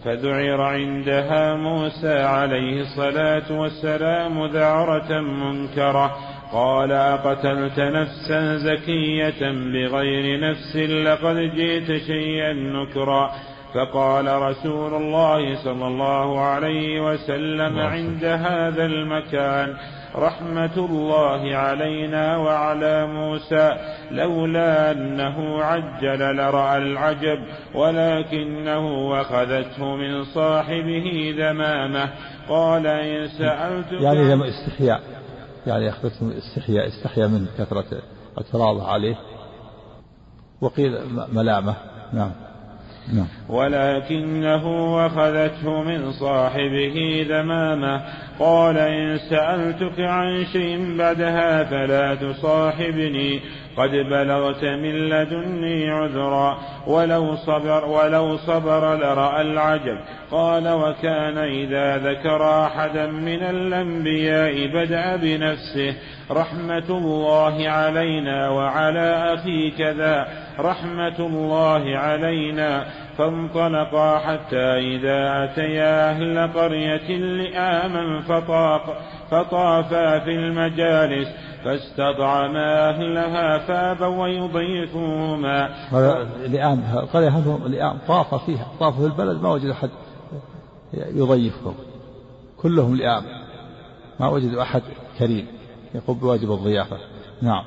[0.04, 6.18] فذعر عندها موسى عليه الصلاة والسلام ذعرة منكرة.
[6.54, 13.32] قال أقتلت نفسا زكية بغير نفس لقد جئت شيئا نكرا.
[13.74, 19.74] فقال رسول الله صلى الله عليه وسلم عند هذا المكان
[20.16, 23.72] رحمة الله علينا وعلى موسى
[24.12, 27.40] لولا أنه عجل لرأى العجب
[27.76, 32.10] ولكنه أخذته من صاحبه ذمامة.
[32.50, 35.21] قال إن سألت يعني استحياء.
[35.68, 38.02] يعني أخذته من استحياء استحيا من كثرة
[38.38, 39.16] اعتراضه عليه.
[40.62, 40.98] وقيل
[41.34, 41.76] ملامة.
[42.14, 42.32] نعم.
[43.14, 43.28] نعم.
[43.50, 44.66] ولكنه
[45.06, 48.02] أخذته من صاحبه ذمامة.
[48.40, 53.40] قال إن سألتك عن شيء بعدها فلا تصاحبني.
[53.78, 56.58] قد بلغت من لدني عذرا
[56.88, 59.98] ولو صبر ولو صبر لرأى العجب.
[60.32, 65.96] قال وكان إذا ذكر أحدا من الأنبياء بدأ بنفسه
[66.32, 70.28] رحمة الله علينا وعلى أخيك ذا
[70.60, 72.86] رحمة الله علينا.
[73.18, 79.02] فانطلقا حتى إذا أتيا أهل قرية لآما فطاق
[79.32, 81.28] فطافا في المجالس.
[81.64, 85.70] فاستطعما أهلها فابوا ويضيفوهما.
[86.48, 89.90] لآم القرية هذهم لآم؟ طاف فيها طاف في البلد ما وجد أحد
[90.94, 91.74] يضيفهم.
[92.58, 93.24] كلهم لآم
[94.20, 94.82] ما وجدوا أحد
[95.20, 95.48] كريم
[95.96, 96.98] يقوم بواجب الضيافة.
[97.42, 97.64] نعم.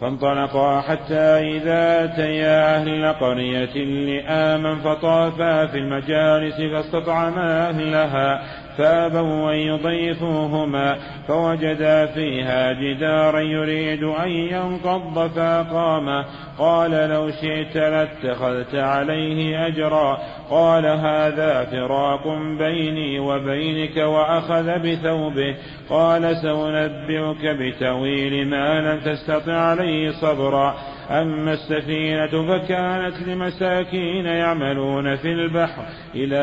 [0.00, 8.42] فانطلقا حتى إذا أتيا أهل قرية لآما فطافا في المجالس فاستطعما أهلها.
[8.78, 10.96] فابوا أن يضيفوهما
[11.28, 16.24] فوجدا فيها جدارا يريد أن ينقض فأقامه.
[16.58, 20.18] قال لو شئت لاتخذت عليه أجرا.
[20.50, 25.56] قال هذا فراق بيني وبينك وأخذ بثوبه.
[25.90, 30.74] قال سأنبئك بتويل ما لم تستطع عليه صبرا.
[31.10, 35.82] أما السفينة فكانت لمساكين يعملون في البحر
[36.14, 36.38] إلى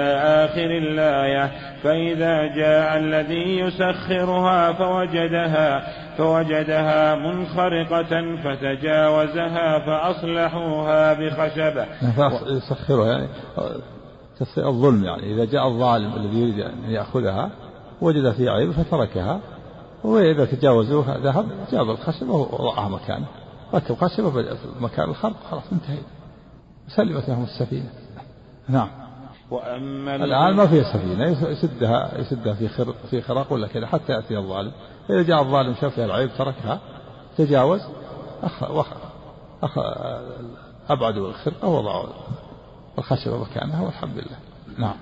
[0.45, 1.51] آخر الآية
[1.83, 5.87] فإذا جاء الذي يسخرها فوجدها
[6.17, 11.85] فوجدها منخرقة فتجاوزها فأصلحوها بخشبة.
[12.57, 13.27] يسخرها يعني
[14.57, 17.49] الظلم يعني إذا جاء الظالم الذي يريد أن يأخذها
[18.01, 19.39] وجد فيها عيب فتركها
[20.03, 23.25] وإذا تجاوزوها ذهب جاب الخشبة ووضعها مكانه.
[23.73, 25.35] ركب خشبة في مكان الخرق.
[25.51, 26.07] خلاص انتهينا
[26.87, 27.89] سلمت لهم السفينة.
[28.69, 28.89] نعم.
[29.51, 34.37] وأما الآن ما فيها سفينة يسدها يسدها في خرق في خراق ولا كذا حتى يأتي
[34.37, 34.71] الظالم.
[35.09, 36.79] إذا جاء الظالم شاف فيها العيب تركها.
[37.37, 37.81] تجاوز
[38.43, 38.87] أخ وخ
[39.63, 39.77] أخ
[40.89, 42.07] أبعدوا الخرقة ووضعوا
[42.97, 44.37] الخشبة مكانها والحمد لله.
[44.77, 44.95] نعم.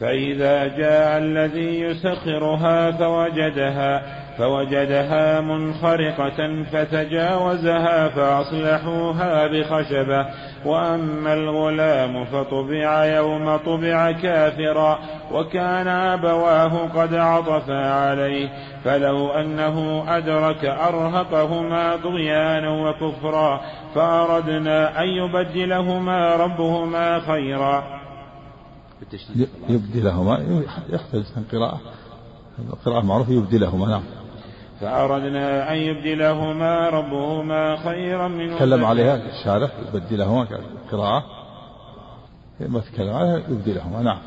[0.00, 10.26] فإذا جاء الذي يسخرها فوجدها فوجدها منخرقة فتجاوزها فأصلحوها بخشبة
[10.64, 14.98] وأما الغلام فطبع يوم طبع كافرا
[15.32, 18.48] وكان أبواه قد عطفا عليه
[18.84, 23.60] فلو أنه أدرك أرهقهما طغيانا وكفرا
[23.94, 28.02] فأردنا أن يبدلهما ربهما خيرا.
[29.68, 31.80] يبدلهما يحتاج قراءة
[32.58, 34.02] القراءة المعروفة يبدلهما نعم.
[34.82, 40.46] فأردنا أن يبدلهما ربهما خيرا منه تكلم عليها الشارح يبدلهما
[40.92, 41.24] قراءة
[42.60, 44.18] ما تكلم عليها يبدلهما نعم.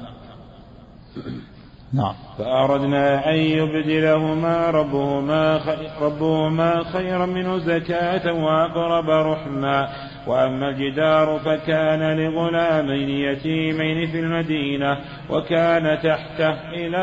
[1.93, 2.13] نعم.
[2.37, 5.61] فأردنا أن يبدلهما ربهما
[6.01, 9.89] ربهما خيرا منه زكاة وأقرب رحما
[10.27, 14.97] وأما الجدار فكان لغلامين يتيمين في المدينة
[15.29, 16.97] وكان تحته إلى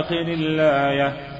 [0.00, 1.35] آخر الآية.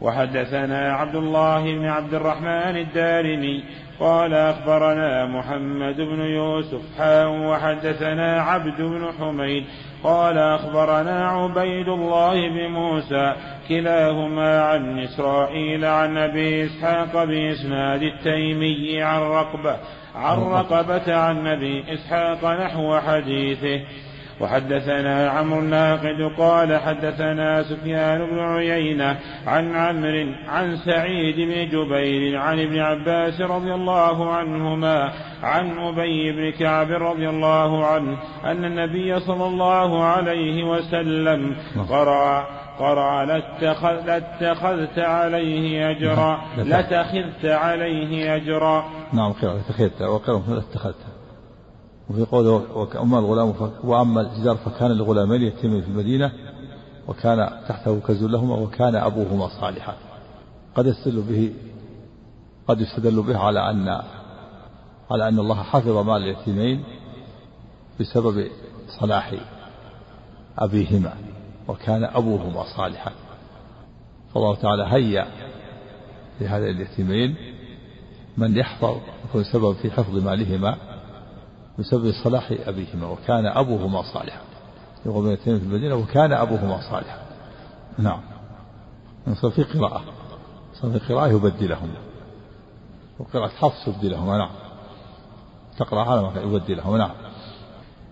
[0.00, 3.64] وحدثنا عبد الله بن عبد الرحمن الدارمي
[4.00, 9.64] قال أخبرنا محمد بن يوسف حاء وحدثنا عبد بن حميد
[10.04, 13.34] قال أخبرنا عبيد الله بن موسى
[13.68, 19.76] كلاهما عن إسرائيل عن أبي إسحاق بإسناد التيمي عن رقبة
[20.14, 23.80] عن رقبة عن أبي إسحاق نحو حديثه
[24.40, 32.60] وحدثنا عمرو الناقد قال حدثنا سفيان بن عيينة عن عمرو عن سعيد بن جبير عن
[32.60, 35.12] ابن عباس رضي الله عنهما
[35.42, 41.56] عن أبي بن كعب رضي الله عنه أن النبي صلى الله عليه وسلم
[41.88, 42.46] قرأ
[42.78, 48.84] قرأ لاتخذ لاتخذت عليه أجرا لتخذت عليه أجرا.
[49.12, 51.15] نعم قرأ لاتخذت وقرأ لاتخذت.
[52.10, 56.32] وفي قوله وأما الغلام وأما الجدار فكان لغلامين يتيمين في المدينة
[57.08, 59.94] وكان تحته كنز لهما وكان أبوهما صالحا.
[60.74, 61.52] قد يستدل به
[62.68, 63.88] قد يستدل به على أن
[65.10, 66.84] على أن الله حفظ مال اليتيمين
[68.00, 68.50] بسبب
[69.00, 69.34] صلاح
[70.58, 71.14] أبيهما
[71.68, 73.12] وكان أبوهما صالحا.
[74.34, 75.26] فالله تعالى هيأ
[76.40, 77.36] لهذين اليتيمين
[78.36, 78.96] من يحفظ
[79.28, 80.76] يكون سبب في حفظ مالهما
[81.78, 84.40] بسبب صلاح أبيهما وكان أبوهما صالحا.
[85.06, 87.18] يقول في المدينة وكان أبوهما صالحا.
[87.98, 88.20] نعم.
[89.42, 90.02] صار في قراءة.
[90.74, 91.96] صار في قراءة يبدلهما
[93.18, 94.50] وقراءة حفص يبدلهما نعم.
[95.78, 97.10] تقرأ على ما يبدلهما نعم.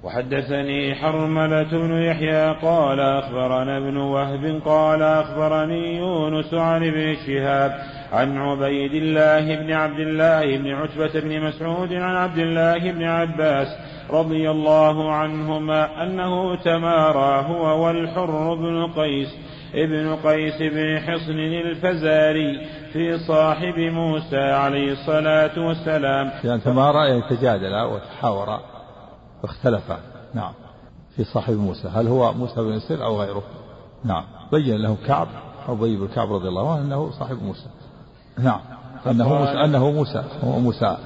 [0.04, 7.82] وحدثني حرملة بن يحيى قال أخبرنا ابن وهب قال أخبرني يونس عن ابن شهاب
[8.14, 13.68] عن عبيد الله بن عبد الله بن عتبة بن مسعود عن عبد الله بن عباس
[14.10, 19.28] رضي الله عنهما أنه تمارى هو والحر بن قيس
[19.74, 26.30] ابن قيس بن حصن الفزاري في صاحب موسى عليه الصلاة والسلام.
[26.44, 28.60] يعني تمارى يتجادلا وتحاورا
[29.42, 29.98] واختلفا
[30.34, 30.52] نعم.
[31.16, 31.88] في صاحب موسى.
[31.88, 33.42] هل هو موسى بن سير أو غيره؟
[34.04, 34.24] نعم.
[34.52, 35.28] بين له كعب
[35.68, 37.66] أو بن كعب رضي الله عنه أنه صاحب موسى.
[38.38, 38.60] نعم.
[39.06, 40.24] أنه موسى أنه موسى.
[40.44, 40.96] هو موسى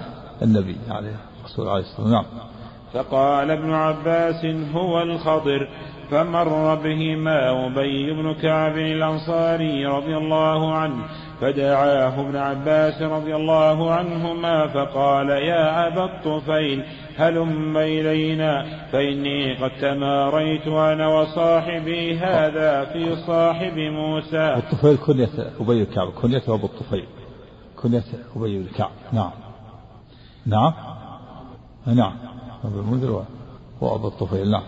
[0.42, 2.12] النبي عليه الرسول عليه الصلاة والسلام.
[2.12, 2.48] نعم.
[2.94, 5.68] فقال ابن عباس هو الخضر
[6.10, 11.04] فمر بهما أبي بن كعب الأنصاري رضي الله عنه
[11.40, 16.84] فدعاه ابن عباس رضي الله عنهما فقال يا أبا الطفيل
[17.18, 24.54] هلم إلينا فإني قد تماريت أنا وصاحبي هذا في صاحب موسى.
[24.54, 27.04] الطفيل كنية أبي الكعب كنيته أبو الطفيل.
[27.82, 28.04] كنية
[28.36, 29.30] أبي الكعب نعم.
[30.46, 30.72] نعم؟
[31.86, 32.12] نعم.
[32.64, 33.24] أبو المنذر
[33.80, 34.62] وأبو الطفيل نعم.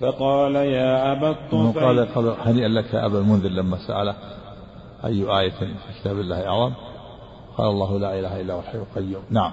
[0.00, 1.82] فقال يا أبا الطفيل.
[1.82, 4.14] قال قال هنيئا لك يا أبا المنذر لما سأله
[5.04, 6.72] أي آية في كتاب الله أعظم
[7.58, 9.22] قال الله لا إله إلا هو الحي القيوم.
[9.30, 9.52] نعم.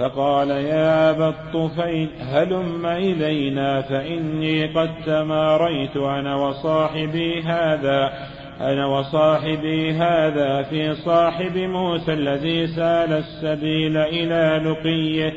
[0.00, 8.12] فقال يا أبا الطفيل هلم إلينا فإني قد تماريت أنا وصاحبي هذا
[8.60, 15.32] أنا وصاحبي هذا في صاحب موسى الذي سال السبيل إلى لقيه.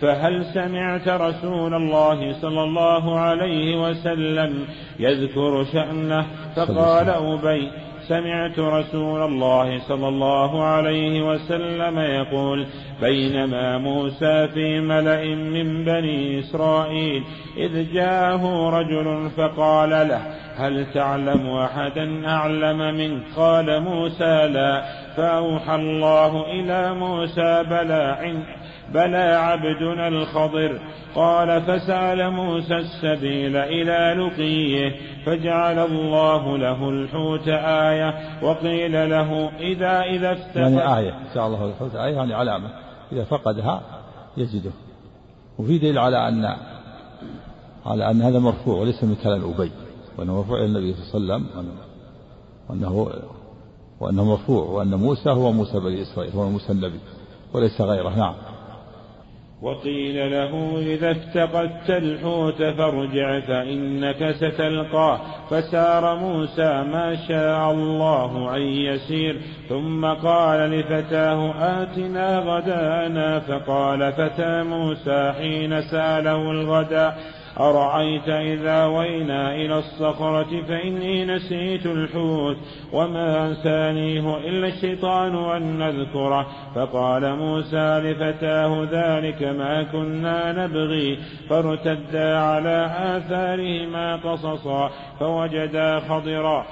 [0.00, 4.66] فهل سمعت رسول الله صلى الله عليه وسلم
[4.98, 7.70] يذكر شأنه؟ فقال أبي
[8.08, 12.66] سمعت رسول الله صلى الله عليه وسلم يقول
[13.00, 17.24] بينما موسى في ملأ من بني إسرائيل
[17.56, 20.20] إذ جاءه رجل فقال له
[20.56, 24.82] هل تعلم أحدا أعلم منك؟ قال موسى لا.
[25.16, 28.16] فأوحى الله إلى موسى بلى
[28.94, 30.80] بلى عبدنا الخضر.
[31.14, 40.32] قال فسأل موسى السبيل إلى لقيه فجعل الله له الحوت آية وقيل له إذا إذا
[40.32, 42.68] افتقد يعني آية جعل الله الحوت آية يعني علامة
[43.12, 43.82] إذا فقدها
[44.36, 44.70] يجده.
[45.58, 46.56] وفي دليل على أن
[47.86, 49.70] على أن هذا مرفوع وليس من كلام أبي
[50.18, 51.68] وأنه مرفوع إلى النبي صلى الله عليه وسلم
[52.68, 53.08] وأنه
[54.00, 56.98] وأنه مرفوع وأن موسى هو موسى بني إسرائيل هو موسى النبي
[57.54, 58.08] وليس غيره.
[58.08, 58.34] نعم.
[59.62, 69.36] وقيل له إذا افتقدت الحوت فارجع فإنك ستلقاه فسار موسى ما شاء الله أن يسير.
[69.68, 73.40] ثم قال لفتاه آتنا غدانا.
[73.40, 77.41] فقال فتى موسى حين ساله الغداء.
[77.60, 82.56] أرأيت إذا وينا إلى الصخرة فإني نسيت الحوت
[82.92, 86.46] وما أنسانيه إلا الشيطان أن نذكره.
[86.74, 91.18] فقال موسى لفتاه ذلك ما كنا نبغي.
[91.50, 94.90] فارتدا على آثارهما قصصا
[95.20, 96.66] فوجدا خضرا.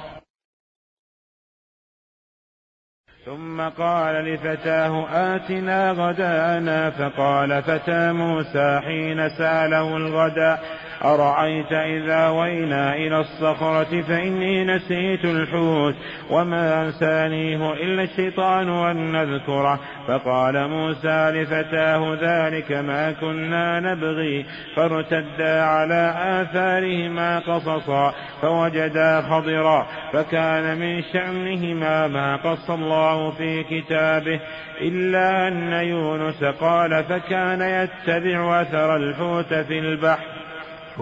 [3.25, 10.63] ثم قال لفتاه آتنا غدانا فقال فتى موسى حين ساله الغداء
[11.05, 15.95] أرأيت إذا وينا إلى الصخرة فإني نسيت الحوت
[16.31, 19.81] وما أنسانيه إلا الشيطان أن نذكره.
[20.09, 24.47] فقال موسى لفتاه ذلك ما كنا نبغي.
[24.77, 29.87] فارتدا على آثارهما قصصا فوجدا خضرا.
[30.13, 34.41] فكان من شأنهما ما قص الله في كتابه.
[34.81, 40.40] إلا أن يونس قال فكان يتبع أثر الحوت في البحر.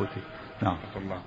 [0.03, 0.23] الحوت.
[0.63, 0.77] نعم.
[0.97, 1.21] الله.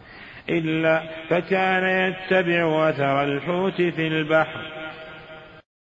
[0.49, 4.80] إلا فكان يتبع أثر الحوت في البحر.